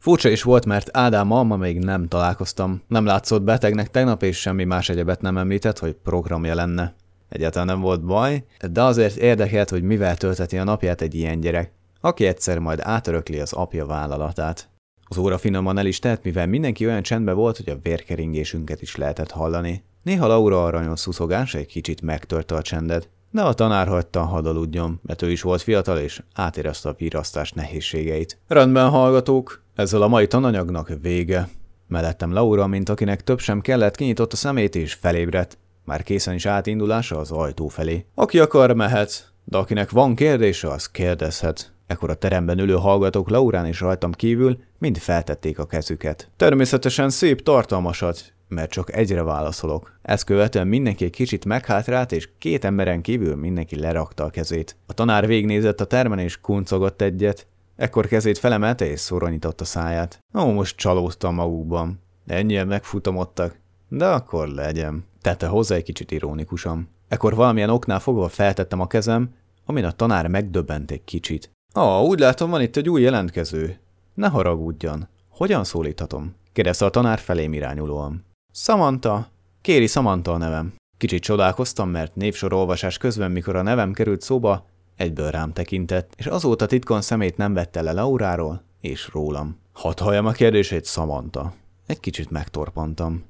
Furcsa 0.00 0.28
is 0.28 0.42
volt, 0.42 0.64
mert 0.64 0.96
Ádámmal 0.96 1.44
ma 1.44 1.56
még 1.56 1.78
nem 1.78 2.08
találkoztam. 2.08 2.82
Nem 2.86 3.04
látszott 3.04 3.42
betegnek 3.42 3.90
tegnap, 3.90 4.22
és 4.22 4.40
semmi 4.40 4.64
más 4.64 4.88
egyebet 4.88 5.20
nem 5.20 5.38
említett, 5.38 5.78
hogy 5.78 5.92
programja 5.92 6.54
lenne. 6.54 6.94
Egyáltalán 7.28 7.66
nem 7.66 7.80
volt 7.80 8.04
baj, 8.04 8.44
de 8.70 8.82
azért 8.82 9.16
érdekelt, 9.16 9.70
hogy 9.70 9.82
mivel 9.82 10.16
tölteti 10.16 10.58
a 10.58 10.64
napját 10.64 11.00
egy 11.00 11.14
ilyen 11.14 11.40
gyerek, 11.40 11.72
aki 12.00 12.26
egyszer 12.26 12.58
majd 12.58 12.80
átörökli 12.82 13.40
az 13.40 13.52
apja 13.52 13.86
vállalatát. 13.86 14.68
Az 15.10 15.18
óra 15.18 15.38
finoman 15.38 15.78
el 15.78 15.86
is 15.86 15.98
tett, 15.98 16.22
mivel 16.22 16.46
mindenki 16.46 16.86
olyan 16.86 17.02
csendben 17.02 17.34
volt, 17.34 17.56
hogy 17.56 17.68
a 17.68 17.78
vérkeringésünket 17.82 18.82
is 18.82 18.96
lehetett 18.96 19.30
hallani. 19.30 19.84
Néha 20.02 20.26
Laura 20.26 20.64
aranyos 20.64 21.00
szuszogás 21.00 21.54
egy 21.54 21.66
kicsit 21.66 22.02
megtörte 22.02 22.54
a 22.54 22.62
csendet, 22.62 23.08
de 23.30 23.42
a 23.42 23.52
tanár 23.52 23.88
hagyta 23.88 24.22
hadaludjon, 24.22 25.00
mert 25.02 25.22
ő 25.22 25.30
is 25.30 25.42
volt 25.42 25.62
fiatal 25.62 25.98
és 25.98 26.22
átérezte 26.34 26.88
a 26.88 26.94
virasztás 26.98 27.52
nehézségeit. 27.52 28.38
Rendben, 28.46 28.88
hallgatók, 28.88 29.62
ezzel 29.74 30.02
a 30.02 30.08
mai 30.08 30.26
tananyagnak 30.26 30.92
vége. 31.02 31.48
Mellettem 31.86 32.32
Laura, 32.32 32.66
mint 32.66 32.88
akinek 32.88 33.24
több 33.24 33.38
sem 33.38 33.60
kellett, 33.60 33.96
kinyitott 33.96 34.32
a 34.32 34.36
szemét 34.36 34.74
és 34.74 34.94
felébredt. 34.94 35.58
Már 35.84 36.02
készen 36.02 36.34
is 36.34 36.46
átindulása 36.46 37.18
az 37.18 37.30
ajtó 37.30 37.68
felé. 37.68 38.06
Aki 38.14 38.38
akar, 38.38 38.72
mehet, 38.72 39.32
de 39.44 39.56
akinek 39.56 39.90
van 39.90 40.14
kérdése, 40.14 40.68
az 40.68 40.90
kérdezhet. 40.90 41.72
Ekkor 41.88 42.10
a 42.10 42.14
teremben 42.14 42.58
ülő 42.58 42.74
hallgatók 42.74 43.30
Laurán 43.30 43.66
és 43.66 43.80
rajtam 43.80 44.12
kívül 44.12 44.58
mind 44.78 44.98
feltették 44.98 45.58
a 45.58 45.66
kezüket. 45.66 46.30
Természetesen 46.36 47.10
szép 47.10 47.42
tartalmasat, 47.42 48.32
mert 48.48 48.70
csak 48.70 48.96
egyre 48.96 49.22
válaszolok. 49.22 49.98
Ezt 50.02 50.24
követően 50.24 50.66
mindenki 50.66 51.04
egy 51.04 51.10
kicsit 51.10 51.44
meghátrált, 51.44 52.12
és 52.12 52.28
két 52.38 52.64
emberen 52.64 53.00
kívül 53.00 53.36
mindenki 53.36 53.78
lerakta 53.78 54.24
a 54.24 54.30
kezét. 54.30 54.76
A 54.86 54.92
tanár 54.92 55.26
végnézett 55.26 55.80
a 55.80 55.84
termen, 55.84 56.18
és 56.18 56.40
kuncogott 56.40 57.00
egyet. 57.00 57.46
Ekkor 57.76 58.06
kezét 58.06 58.38
felemelte, 58.38 58.86
és 58.86 59.00
szoronyitott 59.00 59.60
a 59.60 59.64
száját. 59.64 60.18
Ó, 60.38 60.50
most 60.50 60.76
csalódtam 60.76 61.34
magukban. 61.34 62.00
Ennyien 62.26 62.66
megfutamodtak. 62.66 63.60
De 63.88 64.06
akkor 64.06 64.48
legyen. 64.48 65.04
Tette 65.20 65.46
hozzá 65.46 65.74
egy 65.74 65.82
kicsit 65.82 66.10
ironikusan. 66.10 66.88
Ekkor 67.08 67.34
valamilyen 67.34 67.70
oknál 67.70 68.00
fogva 68.00 68.28
feltettem 68.28 68.80
a 68.80 68.86
kezem, 68.86 69.34
amin 69.66 69.84
a 69.84 69.90
tanár 69.90 70.26
megdöbbent 70.26 70.90
egy 70.90 71.04
kicsit. 71.04 71.50
Ah, 71.72 72.02
úgy 72.02 72.18
látom, 72.18 72.50
van 72.50 72.60
itt 72.60 72.76
egy 72.76 72.88
új 72.88 73.02
jelentkező. 73.02 73.78
Ne 74.14 74.28
haragudjon. 74.28 75.08
Hogyan 75.30 75.64
szólíthatom? 75.64 76.34
kérdezte 76.52 76.84
a 76.84 76.90
tanár 76.90 77.18
felém 77.18 77.52
irányulóan. 77.52 78.24
Samantha, 78.52 79.28
kéri 79.60 79.86
Samantha 79.86 80.32
a 80.32 80.36
nevem. 80.36 80.74
Kicsit 80.96 81.22
csodálkoztam, 81.22 81.90
mert 81.90 82.14
névsorolvasás 82.14 82.98
közben, 82.98 83.30
mikor 83.30 83.56
a 83.56 83.62
nevem 83.62 83.92
került 83.92 84.20
szóba, 84.20 84.66
egyből 84.96 85.30
rám 85.30 85.52
tekintett, 85.52 86.12
és 86.16 86.26
azóta 86.26 86.66
titkon 86.66 87.00
szemét 87.00 87.36
nem 87.36 87.54
vette 87.54 87.82
le 87.82 87.92
Lauráról 87.92 88.62
és 88.80 89.08
rólam. 89.12 89.58
Hadd 89.72 90.00
halljam 90.00 90.26
a 90.26 90.32
kérdését, 90.32 90.86
Samantha. 90.86 91.54
Egy 91.86 92.00
kicsit 92.00 92.30
megtorpantam. 92.30 93.24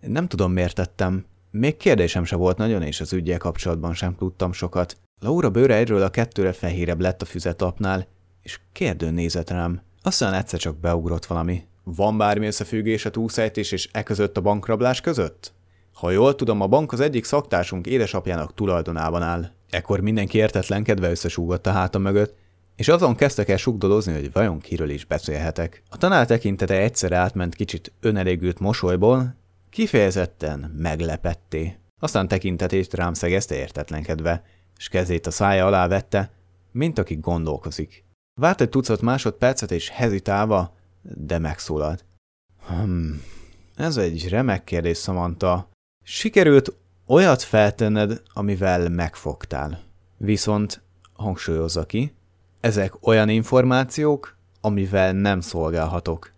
Nem 0.00 0.28
tudom, 0.28 0.52
miért 0.52 0.74
tettem. 0.74 1.24
Még 1.50 1.76
kérdésem 1.76 2.24
se 2.24 2.36
volt 2.36 2.56
nagyon, 2.56 2.82
és 2.82 3.00
az 3.00 3.12
ügyel 3.12 3.38
kapcsolatban 3.38 3.94
sem 3.94 4.16
tudtam 4.16 4.52
sokat. 4.52 4.96
Laura 5.22 5.50
bőre 5.50 5.74
egyről 5.74 6.02
a 6.02 6.10
kettőre 6.10 6.52
fehérebb 6.52 7.00
lett 7.00 7.22
a 7.22 7.24
füzetapnál, 7.24 8.06
és 8.42 8.60
kérdőn 8.72 9.14
nézett 9.14 9.50
rám. 9.50 9.80
Aztán 10.02 10.34
egyszer 10.34 10.58
csak 10.58 10.76
beugrott 10.76 11.26
valami. 11.26 11.64
Van 11.84 12.18
bármi 12.18 12.46
összefüggés 12.46 13.04
a 13.04 13.10
túlszejtés 13.10 13.72
és 13.72 13.88
e 13.92 14.02
között 14.02 14.36
a 14.36 14.40
bankrablás 14.40 15.00
között? 15.00 15.52
Ha 15.92 16.10
jól 16.10 16.34
tudom, 16.34 16.60
a 16.60 16.66
bank 16.66 16.92
az 16.92 17.00
egyik 17.00 17.24
szaktársunk 17.24 17.86
édesapjának 17.86 18.54
tulajdonában 18.54 19.22
áll. 19.22 19.50
Ekkor 19.70 20.00
mindenki 20.00 20.38
értetlenkedve 20.38 21.10
összesúgott 21.10 21.66
a 21.66 21.72
hátam 21.72 22.02
mögött, 22.02 22.34
és 22.76 22.88
azon 22.88 23.14
kezdtek 23.14 23.48
el 23.48 23.56
sugdolozni, 23.56 24.12
hogy 24.12 24.32
vajon 24.32 24.58
kiről 24.58 24.90
is 24.90 25.04
beszélhetek. 25.04 25.82
A 25.90 25.96
tanár 25.96 26.26
tekintete 26.26 26.74
egyszer 26.74 27.12
átment 27.12 27.54
kicsit 27.54 27.92
önelégült 28.00 28.58
mosolyból, 28.58 29.34
kifejezetten 29.70 30.74
meglepetté. 30.78 31.76
Aztán 32.00 32.28
tekintetét 32.28 32.94
rám 32.94 33.12
szegezte 33.12 33.54
értetlenkedve, 33.54 34.42
és 34.82 34.88
kezét 34.88 35.26
a 35.26 35.30
szája 35.30 35.66
alá 35.66 35.88
vette, 35.88 36.30
mint 36.72 36.98
aki 36.98 37.14
gondolkozik. 37.14 38.04
Várt 38.40 38.60
egy 38.60 38.68
tucat 38.68 39.00
másodpercet, 39.00 39.70
és 39.70 39.88
hezitálva, 39.88 40.76
de 41.02 41.38
megszólalt. 41.38 42.04
Hmm, 42.66 43.22
ez 43.76 43.96
egy 43.96 44.28
remek 44.28 44.64
kérdés, 44.64 44.98
Samantha. 44.98 45.68
Sikerült 46.04 46.76
olyat 47.06 47.42
feltenned, 47.42 48.22
amivel 48.32 48.88
megfogtál. 48.88 49.82
Viszont, 50.16 50.82
hangsúlyozza 51.12 51.86
ki, 51.86 52.14
ezek 52.60 53.06
olyan 53.06 53.28
információk, 53.28 54.36
amivel 54.60 55.12
nem 55.12 55.40
szolgálhatok. 55.40 56.32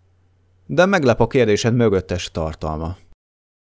De 0.65 0.85
meglep 0.85 1.19
a 1.19 1.27
kérdésed 1.27 1.75
mögöttes 1.75 2.31
tartalma. 2.31 2.97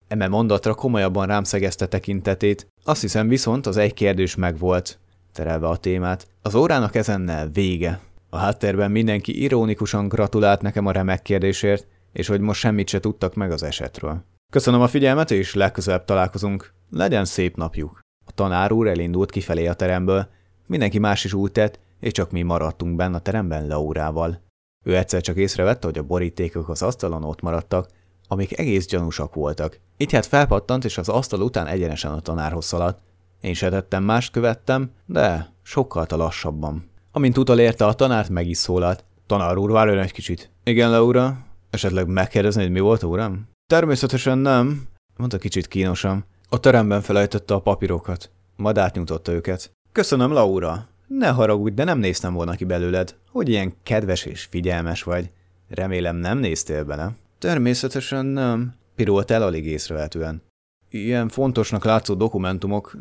Eme 0.09 0.29
mondatra 0.29 0.75
komolyabban 0.75 1.27
rám 1.27 1.45
szegezte 1.45 1.87
tekintetét, 1.87 2.67
azt 2.85 3.01
hiszem 3.01 3.29
viszont 3.29 3.67
az 3.67 3.77
egy 3.77 3.95
kérdés 3.95 4.35
megvolt, 4.35 4.99
terelve 5.33 5.69
a 5.69 5.77
témát. 5.77 6.27
Az 6.43 6.55
órának 6.55 6.95
ezennel 6.95 7.49
vége. 7.49 8.01
A 8.31 8.37
háttérben 8.37 8.91
mindenki 8.91 9.43
ironikusan 9.43 10.09
gratulált 10.09 10.63
nekem 10.63 10.87
a 10.87 10.93
remek 10.93 11.23
kérdésért, 11.23 11.87
és 12.13 12.27
hogy 12.27 12.41
most 12.41 12.61
semmit 12.61 12.89
se 12.89 13.01
tudtak 13.01 13.35
meg 13.35 13.51
az 13.51 13.63
esetről. 13.63 14.25
Köszönöm 14.53 14.81
a 14.81 14.89
figyelmet, 14.89 15.31
és 15.31 15.55
legközelebb 15.55 16.05
találkozunk. 16.05 16.73
Legyen 16.91 17.25
szép 17.25 17.57
napjuk. 17.57 18.01
A 18.27 18.33
tanár 18.33 18.73
úr 18.73 18.87
elindult 18.87 19.31
kifelé 19.31 19.67
a 19.67 19.75
teremből, 19.75 20.29
mindenki 20.67 20.99
más 20.99 21.25
is 21.25 21.33
úgy 21.33 21.53
tett, 21.53 21.79
és 22.01 22.13
csak 22.13 22.31
mi 22.31 22.43
maradtunk 22.43 22.97
benne 22.97 23.17
a 23.17 23.21
teremben 23.21 23.67
Laurával. 23.67 24.41
Ő 24.85 24.97
egyszer 24.97 25.21
csak 25.21 25.37
észrevette, 25.37 25.87
hogy 25.87 25.99
a 25.99 26.03
borítékok 26.03 26.69
az 26.69 26.83
asztalon 26.83 27.25
ott 27.25 27.41
maradtak, 27.41 27.89
amik 28.29 28.59
egész 28.59 28.87
gyanúsak 28.87 29.35
voltak. 29.35 29.81
Itt 29.97 30.11
hát 30.11 30.27
felpattant, 30.27 30.85
és 30.85 30.99
az 30.99 31.09
asztal 31.09 31.41
után 31.41 31.67
egyenesen 31.67 32.13
a 32.13 32.21
tanárhoz 32.21 32.65
szaladt. 32.65 32.99
Én 33.41 33.55
se 33.55 33.69
tettem 33.69 34.05
mást 34.05 34.33
követtem, 34.33 34.91
de 35.07 35.53
sokkal 35.63 36.07
lassabban. 36.09 36.91
Amint 37.13 37.39
utolérte 37.39 37.87
a 37.87 37.93
tanárt, 37.93 38.29
meg 38.29 38.49
is 38.49 38.59
szólalt. 38.59 39.05
Tanár 39.27 39.57
úr, 39.57 39.71
várjon 39.71 39.99
egy 39.99 40.13
kicsit. 40.13 40.51
Igen, 40.65 40.91
Laura? 40.91 41.39
Esetleg 41.71 42.07
megkérdezni, 42.07 42.63
hogy 42.63 42.71
mi 42.71 42.81
volt, 42.81 43.03
uram? 43.03 43.49
Természetesen 43.67 44.39
nem, 44.39 44.83
mondta 45.17 45.39
kicsit 45.39 45.67
kínosan. 45.67 46.25
A 46.49 46.61
teremben 46.61 47.01
felejtette 47.01 47.55
a 47.55 47.61
papírokat. 47.61 48.31
Majd 48.57 48.79
átnyújtotta 48.79 49.33
őket. 49.33 49.73
Köszönöm, 49.93 50.33
Laura. 50.33 50.89
Ne 51.07 51.29
haragudj, 51.29 51.75
de 51.75 51.85
nem 51.85 51.99
néztem 51.99 52.35
volna 52.35 52.55
ki 52.55 52.65
belőled, 52.65 53.15
hogy 53.31 53.49
ilyen 53.49 53.75
kedves 53.83 54.25
és 54.25 54.45
figyelmes 54.51 55.03
vagy. 55.03 55.31
Remélem 55.69 56.17
nem 56.17 56.39
néztél 56.39 56.85
bele. 56.85 57.13
Természetesen 57.39 58.27
nem, 58.27 58.75
pirolt 58.95 59.31
el 59.31 59.43
alig 59.43 59.67
észrevehetően. 59.67 60.43
Ilyen 60.91 61.29
fontosnak 61.29 61.85
látszó 61.85 62.15
dokumentumok 62.15 62.97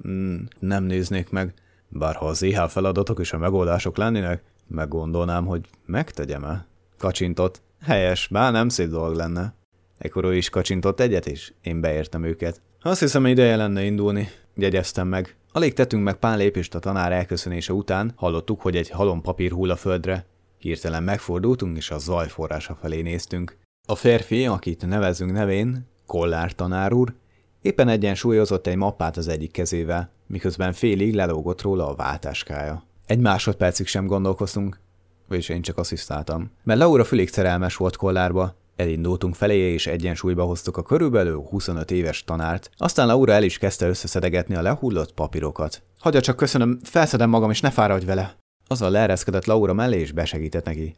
nem 0.59 0.83
néznék 0.83 1.29
meg, 1.29 1.53
bár 1.89 2.15
ha 2.15 2.25
az 2.25 2.41
IH 2.41 2.67
feladatok 2.67 3.19
és 3.19 3.33
a 3.33 3.37
megoldások 3.37 3.97
lennének, 3.97 4.43
meggondolnám, 4.67 5.45
hogy 5.45 5.65
megtegyem-e. 5.85 6.65
Kacsintott. 6.97 7.61
Helyes, 7.81 8.27
bár 8.27 8.51
nem 8.51 8.69
szép 8.69 8.89
dolog 8.89 9.15
lenne. 9.15 9.53
Ekkor 9.97 10.25
ő 10.25 10.35
is 10.35 10.49
kacsintott 10.49 10.99
egyet, 10.99 11.27
és 11.27 11.53
én 11.61 11.81
beértem 11.81 12.23
őket. 12.23 12.61
Azt 12.81 12.99
hiszem, 12.99 13.25
ideje 13.25 13.55
lenne 13.55 13.83
indulni, 13.83 14.27
jegyeztem 14.55 15.07
meg. 15.07 15.35
Alig 15.51 15.73
tettünk 15.73 16.03
meg 16.03 16.15
pár 16.15 16.37
lépést 16.37 16.75
a 16.75 16.79
tanár 16.79 17.11
elköszönése 17.11 17.73
után, 17.73 18.11
hallottuk, 18.15 18.61
hogy 18.61 18.75
egy 18.75 18.89
halom 18.89 19.21
papír 19.21 19.51
hull 19.51 19.71
a 19.71 19.75
földre. 19.75 20.25
Hirtelen 20.57 21.03
megfordultunk, 21.03 21.77
és 21.77 21.91
a 21.91 21.97
zaj 21.97 22.27
forrása 22.27 22.77
felé 22.81 23.01
néztünk. 23.01 23.57
A 23.89 23.95
férfi, 23.95 24.45
akit 24.45 24.87
nevezünk 24.87 25.31
nevén, 25.31 25.87
Kollár 26.05 26.53
tanár 26.53 26.93
úr, 26.93 27.13
éppen 27.61 27.87
egyensúlyozott 27.87 28.67
egy 28.67 28.75
mappát 28.75 29.17
az 29.17 29.27
egyik 29.27 29.51
kezével, 29.51 30.09
miközben 30.25 30.73
félig 30.73 31.13
lelógott 31.13 31.61
róla 31.61 31.87
a 31.87 31.95
váltáskája. 31.95 32.83
Egy 33.05 33.19
másodpercig 33.19 33.87
sem 33.87 34.05
gondolkoztunk, 34.05 34.79
vagyis 35.27 35.49
én 35.49 35.61
csak 35.61 35.77
asszisztáltam, 35.77 36.51
mert 36.63 36.79
Laura 36.79 37.03
fülig 37.03 37.29
szerelmes 37.29 37.75
volt 37.75 37.95
Kollárba, 37.95 38.55
Elindultunk 38.75 39.35
felé, 39.35 39.57
és 39.57 39.87
egyensúlyba 39.87 40.43
hoztuk 40.43 40.77
a 40.77 40.83
körülbelül 40.83 41.45
25 41.49 41.91
éves 41.91 42.23
tanárt, 42.23 42.71
aztán 42.77 43.07
Laura 43.07 43.33
el 43.33 43.43
is 43.43 43.57
kezdte 43.57 43.87
összeszedegetni 43.87 44.55
a 44.55 44.61
lehullott 44.61 45.13
papírokat. 45.13 45.83
Hagyja 45.99 46.21
csak 46.21 46.35
köszönöm, 46.35 46.79
felszedem 46.83 47.29
magam, 47.29 47.49
és 47.49 47.61
ne 47.61 47.69
fáradj 47.69 48.05
vele! 48.05 48.35
Azzal 48.67 48.91
leereszkedett 48.91 49.45
Laura 49.45 49.73
mellé, 49.73 49.99
és 49.99 50.11
besegített 50.11 50.65
neki. 50.65 50.95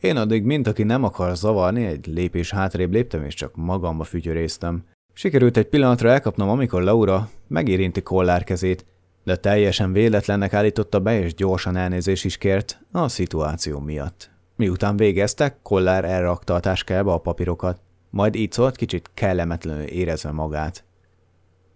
Én 0.00 0.16
addig, 0.16 0.44
mint 0.44 0.66
aki 0.66 0.82
nem 0.82 1.04
akar 1.04 1.36
zavarni, 1.36 1.84
egy 1.84 2.06
lépés 2.06 2.50
hátrébb 2.50 2.92
léptem, 2.92 3.24
és 3.24 3.34
csak 3.34 3.56
magamba 3.56 4.04
fütyöréztem. 4.04 4.84
Sikerült 5.12 5.56
egy 5.56 5.68
pillanatra 5.68 6.10
elkapnom, 6.10 6.48
amikor 6.48 6.82
Laura 6.82 7.30
megérinti 7.46 8.02
kollár 8.02 8.44
kezét, 8.44 8.86
de 9.24 9.36
teljesen 9.36 9.92
véletlennek 9.92 10.52
állította 10.52 11.00
be, 11.00 11.22
és 11.22 11.34
gyorsan 11.34 11.76
elnézés 11.76 12.24
is 12.24 12.36
kért 12.36 12.80
a 12.92 13.08
szituáció 13.08 13.78
miatt. 13.78 14.30
Miután 14.56 14.96
végeztek, 14.96 15.56
Kollár 15.62 16.04
elrakta 16.04 16.54
a 16.54 16.60
táskába 16.60 17.14
a 17.14 17.18
papírokat, 17.18 17.80
majd 18.10 18.34
így 18.34 18.52
szólt 18.52 18.76
kicsit 18.76 19.10
kellemetlenül 19.14 19.84
érezve 19.84 20.30
magát. 20.30 20.84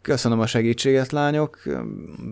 Köszönöm 0.01 0.41
a 0.41 0.47
segítséget, 0.47 1.13
lányok. 1.13 1.59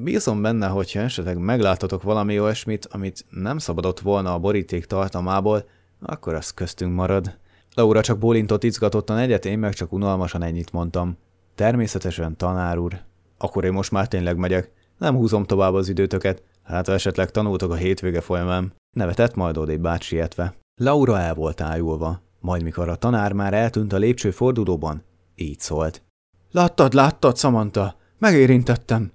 Bízom 0.02 0.42
benne, 0.42 0.66
hogyha 0.66 1.00
esetleg 1.00 1.38
meglátatok 1.38 2.02
valami 2.02 2.40
olyasmit, 2.40 2.88
amit 2.90 3.24
nem 3.30 3.58
szabadott 3.58 4.00
volna 4.00 4.34
a 4.34 4.38
boríték 4.38 4.84
tartalmából, 4.84 5.64
akkor 6.02 6.34
az 6.34 6.50
köztünk 6.50 6.94
marad. 6.94 7.38
Laura 7.74 8.00
csak 8.00 8.18
bólintott 8.18 8.64
izgatottan 8.64 9.18
egyet, 9.18 9.44
én 9.44 9.58
meg 9.58 9.72
csak 9.72 9.92
unalmasan 9.92 10.42
ennyit 10.42 10.72
mondtam. 10.72 11.16
Természetesen, 11.54 12.36
tanár 12.36 12.78
úr. 12.78 13.00
Akkor 13.38 13.64
én 13.64 13.72
most 13.72 13.90
már 13.90 14.08
tényleg 14.08 14.36
megyek. 14.36 14.70
Nem 14.98 15.14
húzom 15.14 15.44
tovább 15.44 15.74
az 15.74 15.88
időtöket, 15.88 16.42
hát 16.62 16.86
ha 16.86 16.92
esetleg 16.92 17.30
tanultok 17.30 17.70
a 17.70 17.74
hétvége 17.74 18.20
folyamán. 18.20 18.72
Nevetett 18.96 19.34
majd 19.34 19.56
odébb 19.56 19.80
bát 19.80 20.02
sietve. 20.02 20.54
Laura 20.80 21.18
el 21.18 21.34
volt 21.34 21.60
ájulva, 21.60 22.20
majd 22.40 22.62
mikor 22.62 22.88
a 22.88 22.96
tanár 22.96 23.32
már 23.32 23.54
eltűnt 23.54 23.92
a 23.92 23.96
lépcső 23.96 24.30
fordulóban, 24.30 25.02
így 25.34 25.60
szólt. 25.60 26.02
Láttad, 26.50 26.92
láttad, 26.92 27.38
Samantha, 27.38 27.94
megérintettem, 28.18 29.12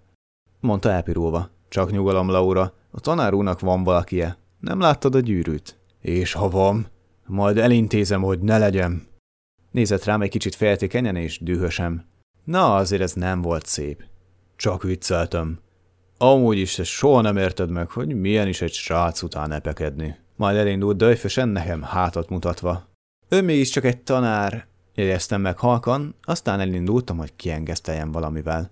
mondta 0.60 0.90
elpirulva. 0.90 1.50
Csak 1.70 1.92
nyugalom, 1.92 2.30
Laura, 2.30 2.74
a 2.92 3.00
tanár 3.00 3.34
úrnak 3.34 3.60
van 3.60 3.84
valakie. 3.84 4.38
Nem 4.60 4.80
láttad 4.80 5.16
a 5.16 5.20
gyűrűt? 5.20 5.77
És 6.08 6.34
ha 6.34 6.50
van, 6.50 6.88
majd 7.26 7.58
elintézem, 7.58 8.22
hogy 8.22 8.40
ne 8.40 8.58
legyen. 8.58 9.08
Nézett 9.72 10.04
rám 10.04 10.22
egy 10.22 10.30
kicsit 10.30 10.56
féltékenyen 10.56 11.16
és 11.16 11.40
dühösem. 11.40 12.06
Na, 12.44 12.76
azért 12.76 13.02
ez 13.02 13.14
nem 13.14 13.42
volt 13.42 13.66
szép. 13.66 14.04
Csak 14.56 14.84
vicceltem. 14.84 15.60
Amúgy 16.18 16.58
is 16.58 16.76
te 16.76 16.84
soha 16.84 17.22
nem 17.22 17.38
érted 17.38 17.70
meg, 17.70 17.90
hogy 17.90 18.16
milyen 18.16 18.48
is 18.48 18.62
egy 18.62 18.72
srác 18.72 19.22
után 19.22 19.52
epekedni. 19.52 20.18
Majd 20.36 20.58
elindult 20.58 20.98
döjfösen 20.98 21.50
nekem 21.50 21.82
hátat 21.82 22.30
mutatva. 22.30 22.88
Ő 23.30 23.42
mégis 23.42 23.70
csak 23.70 23.84
egy 23.84 24.02
tanár, 24.02 24.68
jegyeztem 24.94 25.42
meg 25.42 25.58
halkan, 25.58 26.16
aztán 26.22 26.60
elindultam, 26.60 27.18
hogy 27.18 27.36
kiengeszteljem 27.36 28.12
valamivel. 28.12 28.72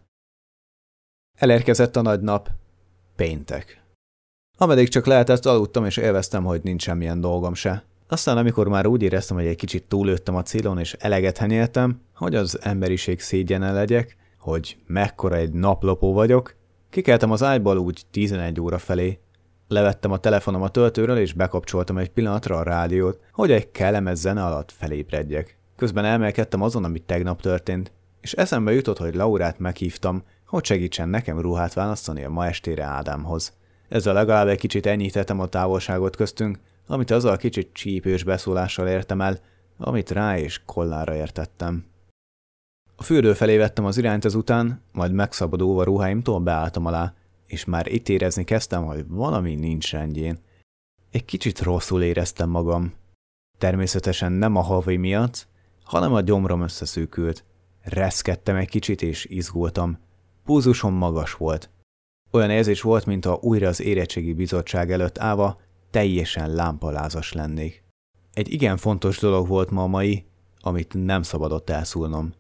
Elérkezett 1.37 1.95
a 1.95 2.01
nagy 2.01 2.21
nap. 2.21 2.49
Péntek. 3.15 3.84
Ameddig 4.57 4.89
csak 4.89 5.05
lehetett, 5.05 5.45
aludtam 5.45 5.85
és 5.85 5.97
élveztem, 5.97 6.43
hogy 6.43 6.61
nincs 6.63 6.81
semmilyen 6.81 7.21
dolgom 7.21 7.53
se. 7.53 7.83
Aztán, 8.07 8.37
amikor 8.37 8.67
már 8.67 8.85
úgy 8.85 9.01
éreztem, 9.01 9.37
hogy 9.37 9.45
egy 9.45 9.55
kicsit 9.55 9.83
túlőttem 9.83 10.35
a 10.35 10.43
célon 10.43 10.79
és 10.79 10.95
eleget 10.99 11.37
henyéltem, 11.37 12.01
hogy 12.15 12.35
az 12.35 12.59
emberiség 12.61 13.19
szégyene 13.19 13.71
legyek, 13.71 14.17
hogy 14.39 14.77
mekkora 14.85 15.35
egy 15.35 15.51
naplopó 15.51 16.13
vagyok, 16.13 16.55
Kikeltem 16.95 17.31
az 17.31 17.43
ágyból 17.43 17.77
úgy 17.77 18.01
11 18.11 18.61
óra 18.61 18.77
felé. 18.77 19.19
Levettem 19.67 20.11
a 20.11 20.17
telefonom 20.17 20.61
a 20.61 20.69
töltőről, 20.69 21.17
és 21.17 21.33
bekapcsoltam 21.33 21.97
egy 21.97 22.09
pillanatra 22.09 22.57
a 22.57 22.63
rádiót, 22.63 23.19
hogy 23.31 23.51
egy 23.51 23.71
kellemes 23.71 24.17
zene 24.17 24.45
alatt 24.45 24.71
felébredjek. 24.71 25.57
Közben 25.75 26.05
elmelkedtem 26.05 26.61
azon, 26.61 26.83
amit 26.83 27.03
tegnap 27.03 27.41
történt, 27.41 27.91
és 28.21 28.33
eszembe 28.33 28.73
jutott, 28.73 28.97
hogy 28.97 29.15
Laurát 29.15 29.59
meghívtam, 29.59 30.23
hogy 30.47 30.65
segítsen 30.65 31.09
nekem 31.09 31.39
ruhát 31.39 31.73
választani 31.73 32.23
a 32.23 32.29
ma 32.29 32.45
estére 32.45 32.83
Ádámhoz. 32.83 33.53
Ezzel 33.87 34.13
legalább 34.13 34.47
egy 34.47 34.59
kicsit 34.59 34.85
enyhítettem 34.85 35.39
a 35.39 35.47
távolságot 35.47 36.15
köztünk, 36.15 36.59
amit 36.87 37.11
azzal 37.11 37.31
a 37.33 37.37
kicsit 37.37 37.73
csípős 37.73 38.23
beszólással 38.23 38.87
értem 38.87 39.21
el, 39.21 39.39
amit 39.77 40.11
rá 40.11 40.37
és 40.37 40.61
kollára 40.65 41.15
értettem. 41.15 41.85
A 42.95 43.03
fürdő 43.03 43.33
felé 43.33 43.57
vettem 43.57 43.85
az 43.85 43.97
irányt 43.97 44.25
ezután, 44.25 44.81
majd 44.91 45.11
megszabadulva 45.11 45.83
ruháimtól 45.83 46.39
beálltam 46.39 46.85
alá, 46.85 47.13
és 47.47 47.65
már 47.65 47.87
itt 47.87 48.09
érezni 48.09 48.43
kezdtem, 48.43 48.85
hogy 48.85 49.05
valami 49.07 49.55
nincs 49.55 49.91
rendjén. 49.91 50.37
Egy 51.11 51.25
kicsit 51.25 51.59
rosszul 51.59 52.03
éreztem 52.03 52.49
magam. 52.49 52.93
Természetesen 53.57 54.31
nem 54.31 54.55
a 54.55 54.61
havi 54.61 54.97
miatt, 54.97 55.47
hanem 55.83 56.13
a 56.13 56.21
gyomrom 56.21 56.61
összeszűkült. 56.61 57.43
Reszkedtem 57.81 58.55
egy 58.55 58.69
kicsit 58.69 59.01
és 59.01 59.25
izgultam. 59.25 59.97
Púzusom 60.43 60.93
magas 60.93 61.33
volt. 61.33 61.69
Olyan 62.35 62.49
érzés 62.49 62.81
volt, 62.81 63.05
mintha 63.05 63.39
újra 63.41 63.67
az 63.67 63.81
érettségi 63.81 64.33
bizottság 64.33 64.91
előtt 64.91 65.19
állva 65.19 65.59
teljesen 65.91 66.53
lámpalázas 66.53 67.33
lennék. 67.33 67.83
Egy 68.33 68.53
igen 68.53 68.77
fontos 68.77 69.17
dolog 69.17 69.47
volt 69.47 69.69
ma 69.69 69.83
a 69.83 69.87
mai, 69.87 70.25
amit 70.59 70.93
nem 71.05 71.21
szabadott 71.21 71.69
elszúrnom. 71.69 72.33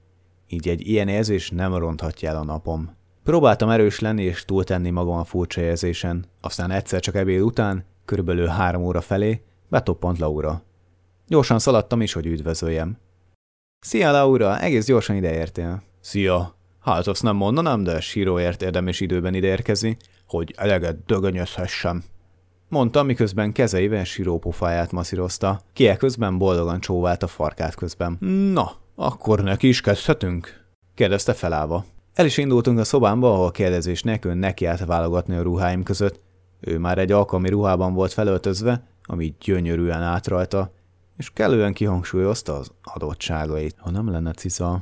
Így 0.47 0.69
egy 0.69 0.87
ilyen 0.87 1.07
érzés 1.07 1.49
nem 1.49 1.75
ronthatja 1.75 2.29
el 2.29 2.37
a 2.37 2.43
napom. 2.43 2.95
Próbáltam 3.23 3.69
erős 3.69 3.99
lenni 3.99 4.23
és 4.23 4.45
túltenni 4.45 4.89
magam 4.89 5.17
a 5.17 5.23
furcsa 5.23 5.61
érzésen, 5.61 6.25
aztán 6.41 6.71
egyszer 6.71 6.99
csak 6.99 7.15
ebéd 7.15 7.41
után, 7.41 7.85
körülbelül 8.05 8.47
három 8.47 8.83
óra 8.83 9.01
felé, 9.01 9.41
betoppant 9.69 10.17
Laura. 10.17 10.63
Gyorsan 11.27 11.59
szaladtam 11.59 12.01
is, 12.01 12.13
hogy 12.13 12.25
üdvözöljem. 12.25 12.97
Szia, 13.79 14.11
Laura, 14.11 14.59
egész 14.59 14.85
gyorsan 14.85 15.15
ideértél. 15.15 15.83
Szia. 15.99 16.54
Hát 16.85 17.07
azt 17.07 17.23
nem 17.23 17.35
mondanám, 17.35 17.83
de 17.83 17.99
síróért 17.99 18.61
érdemes 18.61 18.99
időben 18.99 19.33
ideérkezni, 19.33 19.97
hogy 20.27 20.53
eleget 20.57 21.05
dögönyözhessem. 21.05 22.03
Mondta, 22.69 23.03
miközben 23.03 23.51
kezeivel 23.51 24.03
sírópofáját 24.03 24.91
masszírozta, 24.91 25.61
ki 25.73 25.95
közben 25.97 26.37
boldogan 26.37 26.79
csóvált 26.79 27.23
a 27.23 27.27
farkát 27.27 27.75
közben. 27.75 28.17
Na, 28.53 28.71
akkor 28.95 29.43
neki 29.43 29.67
is 29.67 29.81
kezdhetünk? 29.81 30.65
kérdezte 30.95 31.33
felállva. 31.33 31.85
El 32.13 32.25
is 32.25 32.37
indultunk 32.37 32.79
a 32.79 32.83
szobámba, 32.83 33.33
ahol 33.33 33.45
a 33.45 33.51
kérdezés 33.51 34.01
nekünk 34.01 34.39
neki 34.39 34.65
állt 34.65 34.85
válogatni 34.85 35.35
a 35.35 35.41
ruháim 35.41 35.83
között. 35.83 36.19
Ő 36.59 36.77
már 36.77 36.97
egy 36.97 37.11
alkalmi 37.11 37.49
ruhában 37.49 37.93
volt 37.93 38.13
felöltözve, 38.13 38.83
ami 39.03 39.35
gyönyörűen 39.39 40.01
át 40.01 40.27
rajta, 40.27 40.71
és 41.17 41.29
kellően 41.33 41.73
kihangsúlyozta 41.73 42.53
az 42.53 42.71
adottságait. 42.83 43.75
Ha 43.77 43.91
nem 43.91 44.11
lenne 44.11 44.31
cica, 44.31 44.81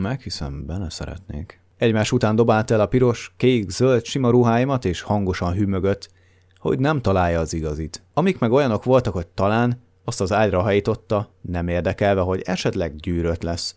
meghiszem, 0.00 0.66
bele 0.66 0.90
szeretnék. 0.90 1.60
Egymás 1.76 2.12
után 2.12 2.36
dobált 2.36 2.70
el 2.70 2.80
a 2.80 2.86
piros, 2.86 3.34
kék, 3.36 3.70
zöld, 3.70 4.04
sima 4.04 4.30
ruháimat, 4.30 4.84
és 4.84 5.00
hangosan 5.00 5.52
hűmögött, 5.52 6.10
hogy 6.58 6.78
nem 6.78 7.00
találja 7.00 7.40
az 7.40 7.52
igazit. 7.52 8.02
Amik 8.14 8.38
meg 8.38 8.52
olyanok 8.52 8.84
voltak, 8.84 9.12
hogy 9.12 9.26
talán, 9.26 9.82
azt 10.04 10.20
az 10.20 10.32
ágyra 10.32 10.62
hajtotta, 10.62 11.30
nem 11.40 11.68
érdekelve, 11.68 12.20
hogy 12.20 12.42
esetleg 12.44 12.96
gyűrött 12.96 13.42
lesz. 13.42 13.76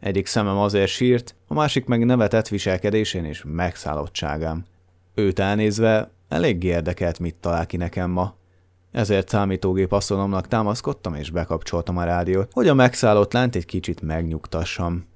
Egyik 0.00 0.26
szemem 0.26 0.56
azért 0.56 0.90
sírt, 0.90 1.36
a 1.46 1.54
másik 1.54 1.86
meg 1.86 2.04
nevetett 2.04 2.48
viselkedésén 2.48 3.24
és 3.24 3.44
megszállottságám. 3.46 4.64
Őt 5.14 5.38
elnézve 5.38 6.10
elég 6.28 6.62
érdekelt, 6.62 7.18
mit 7.18 7.34
talál 7.34 7.66
ki 7.66 7.76
nekem 7.76 8.10
ma. 8.10 8.34
Ezért 8.92 9.28
számítógép 9.28 9.92
asztalomnak 9.92 10.48
támaszkodtam 10.48 11.14
és 11.14 11.30
bekapcsoltam 11.30 11.96
a 11.96 12.04
rádiót, 12.04 12.52
hogy 12.52 12.68
a 12.68 12.74
megszállott 12.74 13.32
lánt 13.32 13.56
egy 13.56 13.66
kicsit 13.66 14.02
megnyugtassam. 14.02 15.08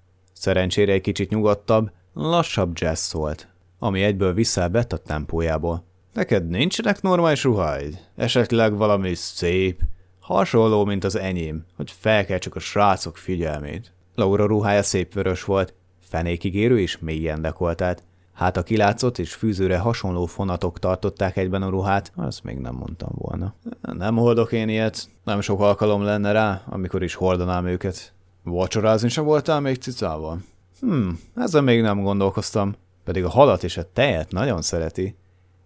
Szerencsére 0.45 0.93
egy 0.93 1.01
kicsit 1.01 1.31
nyugodtabb, 1.31 1.91
lassabb 2.15 2.79
jazz 2.79 3.01
szólt, 3.01 3.49
ami 3.79 4.03
egyből 4.03 4.33
visszavett 4.35 4.93
a 4.93 4.97
tempójából. 4.97 5.85
Neked 6.13 6.49
nincsenek 6.49 7.03
normális 7.03 7.45
ruháid? 7.45 7.99
Esetleg 8.17 8.77
valami 8.77 9.15
szép, 9.15 9.81
hasonló, 10.21 10.85
mint 10.85 11.05
az 11.05 11.17
enyém, 11.17 11.65
hogy 11.77 11.91
felkeltsük 11.99 12.55
a 12.57 12.59
srácok 12.59 13.17
figyelmét. 13.17 13.93
Laura 14.15 14.47
ruhája 14.47 14.83
szép 14.83 15.15
vörös 15.15 15.45
volt, 15.45 15.75
fenékig 16.01 16.55
érő 16.55 16.81
és 16.81 16.99
mélyen 16.99 17.43
dekoltált. 17.43 18.03
Hát 18.33 18.57
a 18.57 18.63
kilátszott 18.63 19.19
és 19.19 19.35
fűzőre 19.35 19.79
hasonló 19.79 20.27
fonatok 20.27 20.79
tartották 20.79 21.37
egyben 21.37 21.63
a 21.63 21.69
ruhát, 21.69 22.13
azt 22.17 22.43
még 22.43 22.59
nem 22.59 22.75
mondtam 22.75 23.13
volna. 23.13 23.55
Nem 23.81 24.17
hordok 24.17 24.53
én 24.53 24.69
ilyet, 24.69 25.09
nem 25.25 25.41
sok 25.41 25.61
alkalom 25.61 26.03
lenne 26.03 26.33
rá, 26.33 26.63
amikor 26.67 27.03
is 27.03 27.15
hordanám 27.15 27.67
őket. 27.67 28.14
Vacsorázni 28.45 29.09
sem 29.09 29.25
voltál 29.25 29.61
még 29.61 29.77
cicával? 29.77 30.43
Hm, 30.81 31.09
ezzel 31.35 31.63
még 31.63 31.81
nem 31.81 32.03
gondolkoztam, 32.03 32.75
pedig 33.05 33.25
a 33.25 33.29
halat 33.29 33.65
és 33.65 33.77
a 33.77 33.93
tejet 33.93 34.31
nagyon 34.31 34.63
szereti. 34.63 35.17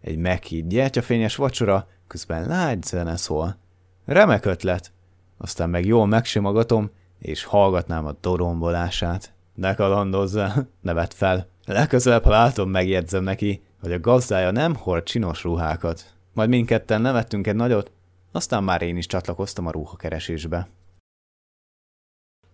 Egy 0.00 0.16
meghitt 0.16 0.68
gyertyafényes 0.68 1.36
vacsora, 1.36 1.86
közben 2.06 2.46
lágy 2.46 2.82
zene 2.82 3.16
szól. 3.16 3.56
Remek 4.04 4.44
ötlet. 4.44 4.92
Aztán 5.38 5.70
meg 5.70 5.86
jól 5.86 6.06
megsimogatom, 6.06 6.90
és 7.18 7.44
hallgatnám 7.44 8.06
a 8.06 8.16
dorombolását. 8.20 9.32
Ne 9.54 9.74
kalandozzál, 9.74 10.68
nevet 10.80 11.14
fel. 11.14 11.48
Legközelebb, 11.64 12.24
ha 12.24 12.30
látom, 12.30 12.70
megjegyzem 12.70 13.22
neki, 13.22 13.62
hogy 13.80 13.92
a 13.92 14.00
gazdája 14.00 14.50
nem 14.50 14.74
hord 14.74 15.02
csinos 15.02 15.42
ruhákat. 15.42 16.14
Majd 16.32 16.48
mindketten 16.48 17.00
nevettünk 17.00 17.46
egy 17.46 17.56
nagyot, 17.56 17.90
aztán 18.32 18.64
már 18.64 18.82
én 18.82 18.96
is 18.96 19.06
csatlakoztam 19.06 19.66
a 19.66 19.70
ruhakeresésbe. 19.70 20.68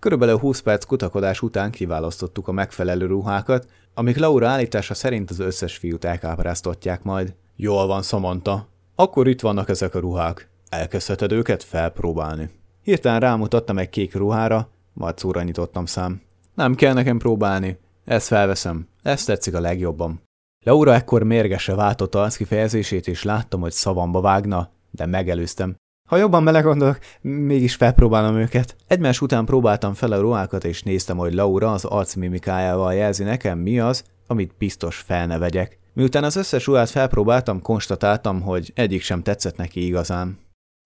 Körülbelül 0.05 0.39
20 0.39 0.61
perc 0.61 0.85
kutakodás 0.85 1.43
után 1.43 1.71
kiválasztottuk 1.71 2.49
a 2.49 2.53
megfelelő 2.53 3.07
ruhákat, 3.07 3.67
amik 3.95 4.17
Laura 4.17 4.49
állítása 4.49 4.95
szerint 4.95 5.31
az 5.31 5.39
összes 5.39 5.77
fiút 5.77 6.05
elkápráztatják 6.05 7.03
majd. 7.03 7.35
Jól 7.57 7.87
van, 7.87 8.03
Samantha. 8.03 8.69
Akkor 8.95 9.29
itt 9.29 9.41
vannak 9.41 9.69
ezek 9.69 9.95
a 9.95 9.99
ruhák. 9.99 10.49
Elkezdheted 10.69 11.33
őket 11.33 11.63
felpróbálni. 11.63 12.51
Hirtelen 12.83 13.21
rámutattam 13.21 13.79
egy 13.79 13.89
kék 13.89 14.15
ruhára, 14.15 14.69
majd 14.93 15.19
szóra 15.19 15.43
nyitottam 15.43 15.87
szám. 15.87 16.21
Nem 16.55 16.75
kell 16.75 16.93
nekem 16.93 17.19
próbálni. 17.19 17.79
Ezt 18.05 18.27
felveszem. 18.27 18.89
Ezt 19.03 19.27
tetszik 19.27 19.55
a 19.55 19.61
legjobban. 19.61 20.23
Laura 20.65 20.95
ekkor 20.95 21.23
mérgese 21.23 21.75
váltotta 21.75 22.23
az 22.23 22.37
kifejezését, 22.37 23.09
és 23.09 23.23
láttam, 23.23 23.61
hogy 23.61 23.73
szavamba 23.73 24.21
vágna, 24.21 24.71
de 24.91 25.07
megelőztem. 25.07 25.77
Ha 26.09 26.17
jobban 26.17 26.45
belegondolok, 26.45 26.99
mégis 27.21 27.75
felpróbálom 27.75 28.37
őket. 28.37 28.77
Egymás 28.87 29.21
után 29.21 29.45
próbáltam 29.45 29.95
fel 29.95 30.13
a 30.13 30.21
ruhákat, 30.21 30.65
és 30.65 30.83
néztem, 30.83 31.17
hogy 31.17 31.35
Laura 31.35 31.73
az 31.73 31.85
arcmimikájával 31.85 32.95
jelzi 32.95 33.25
nekem, 33.25 33.59
mi 33.59 33.81
az, 33.81 34.05
amit 34.27 34.55
biztos 34.59 34.97
fel. 34.97 35.51
Miután 35.93 36.25
az 36.25 36.37
összes 36.37 36.67
ruhát 36.67 36.91
felpróbáltam, 36.91 37.63
konstatáltam, 37.63 38.41
hogy 38.41 38.73
egyik 38.75 39.03
sem 39.03 39.23
tetszett 39.23 39.57
neki 39.57 39.87
igazán. 39.87 40.39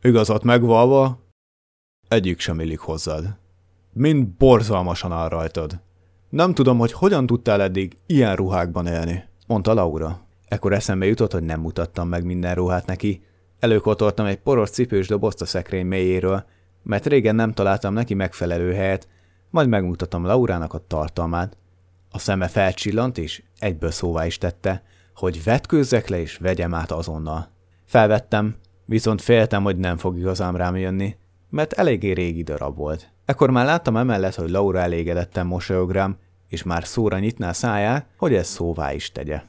Igazat 0.04 0.42
megvalva, 0.42 1.18
egyik 2.08 2.40
sem 2.40 2.60
illik 2.60 2.78
hozzád. 2.78 3.36
Mind 3.92 4.26
borzalmasan 4.26 5.12
áll 5.12 5.28
rajtad. 5.28 5.80
Nem 6.28 6.54
tudom, 6.54 6.78
hogy 6.78 6.92
hogyan 6.92 7.26
tudtál 7.26 7.62
eddig 7.62 7.96
ilyen 8.06 8.36
ruhákban 8.36 8.86
élni, 8.86 9.24
mondta 9.46 9.74
Laura. 9.74 10.26
Ekkor 10.48 10.72
eszembe 10.72 11.06
jutott, 11.06 11.32
hogy 11.32 11.42
nem 11.42 11.60
mutattam 11.60 12.08
meg 12.08 12.24
minden 12.24 12.54
ruhát 12.54 12.86
neki. 12.86 13.22
Előkotoltam 13.58 14.26
egy 14.26 14.38
poros 14.38 14.70
cipős 14.70 15.06
dobozt 15.06 15.40
a 15.40 15.46
szekrény 15.46 15.86
mélyéről, 15.86 16.44
mert 16.82 17.06
régen 17.06 17.34
nem 17.34 17.52
találtam 17.52 17.92
neki 17.92 18.14
megfelelő 18.14 18.72
helyet, 18.72 19.08
majd 19.50 19.68
megmutatom 19.68 20.24
Laurának 20.24 20.74
a 20.74 20.84
tartalmát. 20.86 21.56
A 22.10 22.18
szeme 22.18 22.48
felcsillant, 22.48 23.18
és 23.18 23.42
egyből 23.58 23.90
szóvá 23.90 24.26
is 24.26 24.38
tette, 24.38 24.82
hogy 25.14 25.44
vetkőzzek 25.44 26.08
le 26.08 26.20
és 26.20 26.36
vegyem 26.36 26.74
át 26.74 26.90
azonnal. 26.90 27.50
Felvettem, 27.84 28.56
viszont 28.84 29.22
féltem, 29.22 29.62
hogy 29.62 29.76
nem 29.76 29.96
fog 29.96 30.18
igazán 30.18 30.54
rám 30.54 30.76
jönni, 30.76 31.16
mert 31.50 31.72
eléggé 31.72 32.12
régi 32.12 32.42
darab 32.42 32.76
volt. 32.76 33.10
Ekkor 33.24 33.50
már 33.50 33.64
láttam 33.64 33.96
emellett, 33.96 34.34
hogy 34.34 34.50
Laura 34.50 34.78
elégedetten 34.78 35.46
mosolyog 35.46 35.90
rám, 35.90 36.16
és 36.48 36.62
már 36.62 36.86
szóra 36.86 37.18
nyitná 37.18 37.52
száját, 37.52 38.06
hogy 38.16 38.34
ez 38.34 38.46
szóvá 38.46 38.92
is 38.92 39.12
tegye. 39.12 39.42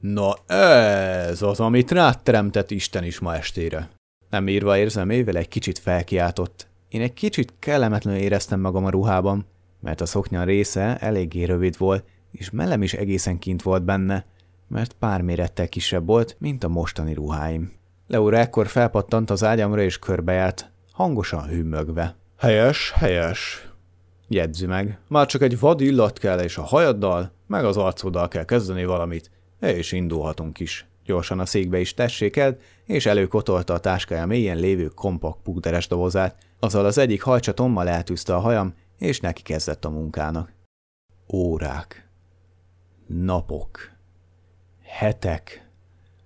Na 0.00 0.34
ez 0.54 1.42
az, 1.42 1.60
amit 1.60 1.90
rád 1.90 2.22
teremtett 2.22 2.70
Isten 2.70 3.04
is 3.04 3.18
ma 3.18 3.36
estére. 3.36 3.88
Nem 4.30 4.48
írva 4.48 4.78
érzelmével 4.78 5.36
egy 5.36 5.48
kicsit 5.48 5.78
felkiáltott. 5.78 6.66
Én 6.88 7.00
egy 7.00 7.12
kicsit 7.12 7.52
kellemetlenül 7.58 8.20
éreztem 8.20 8.60
magam 8.60 8.84
a 8.84 8.90
ruhában, 8.90 9.46
mert 9.80 10.00
a 10.00 10.06
szoknya 10.06 10.44
része 10.44 10.96
eléggé 10.98 11.44
rövid 11.44 11.78
volt, 11.78 12.04
és 12.30 12.50
mellem 12.50 12.82
is 12.82 12.94
egészen 12.94 13.38
kint 13.38 13.62
volt 13.62 13.82
benne, 13.82 14.24
mert 14.68 14.92
pár 14.92 15.22
mérettel 15.22 15.68
kisebb 15.68 16.06
volt, 16.06 16.36
mint 16.38 16.64
a 16.64 16.68
mostani 16.68 17.14
ruháim. 17.14 17.72
Laura 18.06 18.36
ekkor 18.36 18.66
felpattant 18.66 19.30
az 19.30 19.44
ágyamra 19.44 19.82
és 19.82 19.98
körbejárt, 19.98 20.70
hangosan 20.92 21.48
hűmögve. 21.48 22.16
Helyes, 22.38 22.92
helyes. 22.94 23.68
Jegyzi 24.28 24.66
meg. 24.66 24.98
Már 25.08 25.26
csak 25.26 25.42
egy 25.42 25.58
vad 25.58 25.80
illat 25.80 26.18
kell, 26.18 26.40
és 26.40 26.56
a 26.56 26.62
hajaddal, 26.62 27.32
meg 27.46 27.64
az 27.64 27.76
arcoddal 27.76 28.28
kell 28.28 28.44
kezdeni 28.44 28.84
valamit, 28.84 29.30
és 29.60 29.92
indulhatunk 29.92 30.60
is. 30.60 30.86
Gyorsan 31.04 31.40
a 31.40 31.46
székbe 31.46 31.80
is 31.80 31.94
tessékelt, 31.94 32.60
és 32.84 33.06
előkotolta 33.06 33.74
a 33.74 33.80
táskája 33.80 34.26
mélyen 34.26 34.56
lévő 34.56 34.88
kompakt 34.88 35.42
púderes 35.42 35.86
dobozát, 35.86 36.36
azzal 36.58 36.84
az 36.84 36.98
egyik 36.98 37.22
hajcsatommal 37.22 37.88
eltűzte 37.88 38.34
a 38.34 38.40
hajam, 38.40 38.74
és 38.98 39.20
neki 39.20 39.42
kezdett 39.42 39.84
a 39.84 39.90
munkának. 39.90 40.52
Órák, 41.32 42.08
napok, 43.06 43.90
hetek, 44.82 45.68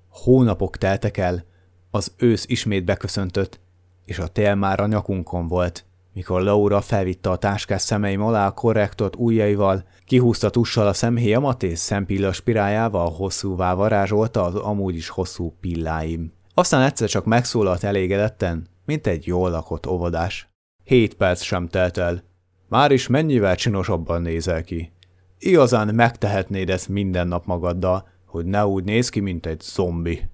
hónapok 0.09 0.77
teltek 0.77 1.17
el, 1.17 1.45
az 1.91 2.13
ősz 2.17 2.45
ismét 2.49 2.85
beköszöntött, 2.85 3.61
és 4.05 4.19
a 4.19 4.27
tél 4.27 4.55
már 4.55 4.81
a 4.81 4.87
nyakunkon 4.87 5.49
volt, 5.49 5.85
mikor 6.13 6.43
Laura 6.43 6.81
felvitte 6.81 7.31
a 7.31 7.37
táskás 7.37 7.83
szemeim 7.83 8.23
alá 8.23 8.47
a 8.47 8.53
korrektort 8.53 9.17
ujjaival, 9.17 9.85
kihúzta 10.07 10.51
tussal 10.51 10.87
a 10.87 10.93
szemhéjamat 10.93 11.63
és 11.63 11.79
szempilla 11.79 12.33
spirájával 12.33 13.11
hosszúvá 13.11 13.75
varázsolta 13.75 14.45
az 14.45 14.55
amúgy 14.55 14.97
is 14.97 15.09
hosszú 15.09 15.57
pilláim. 15.61 16.33
Aztán 16.55 16.83
egyszer 16.83 17.09
csak 17.09 17.25
megszólalt 17.25 17.85
elégedetten, 17.85 18.67
mint 18.85 19.07
egy 19.07 19.27
jól 19.27 19.51
lakott 19.51 19.87
óvodás. 19.87 20.49
Hét 20.85 21.15
perc 21.15 21.43
sem 21.43 21.69
telt 21.69 21.97
el. 21.97 22.23
Már 22.69 22.91
is 22.91 23.07
mennyivel 23.07 23.57
csinosabban 23.57 24.23
nézel 24.23 24.63
ki. 24.63 24.93
Igazán 25.39 25.95
megtehetnéd 25.95 26.71
ezt 26.71 26.89
minden 26.89 27.29
nap 27.29 27.47
magaddal, 27.47 28.09
hogy 28.27 28.45
ne 28.45 28.67
úgy 28.67 28.85
néz 28.85 29.09
ki, 29.09 29.21
mint 29.21 29.47
egy 29.47 29.61
zombi. 29.61 30.29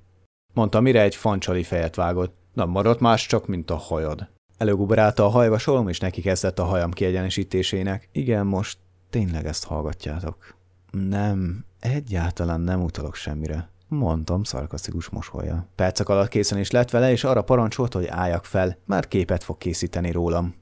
Mondta, 0.54 0.80
mire 0.80 1.02
egy 1.02 1.14
fancsali 1.14 1.62
fejet 1.62 1.94
vágott. 1.94 2.36
Nem 2.52 2.68
maradt 2.68 3.00
más 3.00 3.26
csak, 3.26 3.46
mint 3.46 3.70
a 3.70 3.76
hajad. 3.76 4.28
Előguberálta 4.58 5.24
a 5.24 5.28
hajvasolom, 5.28 5.88
és 5.88 5.98
neki 5.98 6.20
kezdett 6.20 6.58
a 6.58 6.64
hajam 6.64 6.90
kiegyenesítésének. 6.90 8.08
Igen, 8.12 8.46
most 8.46 8.78
tényleg 9.10 9.46
ezt 9.46 9.64
hallgatjátok. 9.64 10.56
Nem, 10.90 11.64
egyáltalán 11.80 12.60
nem 12.60 12.82
utalok 12.82 13.14
semmire. 13.14 13.70
Mondtam 13.88 14.42
szarkasztikus 14.42 15.08
mosolya. 15.08 15.66
Percek 15.74 16.08
alatt 16.08 16.28
készen 16.28 16.58
is 16.58 16.70
lett 16.70 16.90
vele, 16.90 17.10
és 17.10 17.24
arra 17.24 17.42
parancsolt, 17.42 17.92
hogy 17.92 18.06
álljak 18.06 18.44
fel, 18.44 18.78
már 18.84 19.08
képet 19.08 19.44
fog 19.44 19.58
készíteni 19.58 20.10
rólam. 20.10 20.54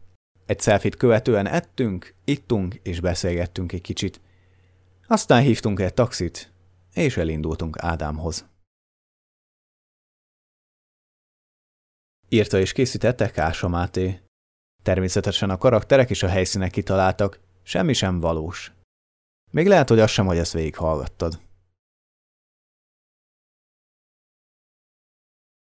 Egy 0.47 0.61
szelfit 0.61 0.97
követően 0.97 1.47
ettünk, 1.47 2.15
ittunk 2.25 2.81
és 2.83 3.01
beszélgettünk 3.01 3.73
egy 3.73 3.81
kicsit. 3.81 4.21
Aztán 5.07 5.43
hívtunk 5.43 5.81
egy 5.81 5.95
taxit, 5.95 6.53
és 6.95 7.17
elindultunk 7.17 7.79
Ádámhoz. 7.79 8.47
Írta 12.29 12.59
és 12.59 12.73
készítette 12.73 13.31
Kása 13.31 13.69
Máté. 13.69 14.21
Természetesen 14.83 15.51
a 15.51 15.59
karakterek 15.59 16.11
és 16.11 16.23
a 16.23 16.29
helyszínek 16.29 16.71
kitaláltak, 16.71 17.41
semmi 17.63 17.93
sem 17.93 18.21
valós. 18.21 18.73
Még 19.51 19.67
lehet, 19.67 19.89
hogy 19.89 20.01
az 20.01 20.11
sem, 20.11 20.27
hogy 20.27 20.39
ezt 20.39 20.53
végighallgattad. 20.53 21.41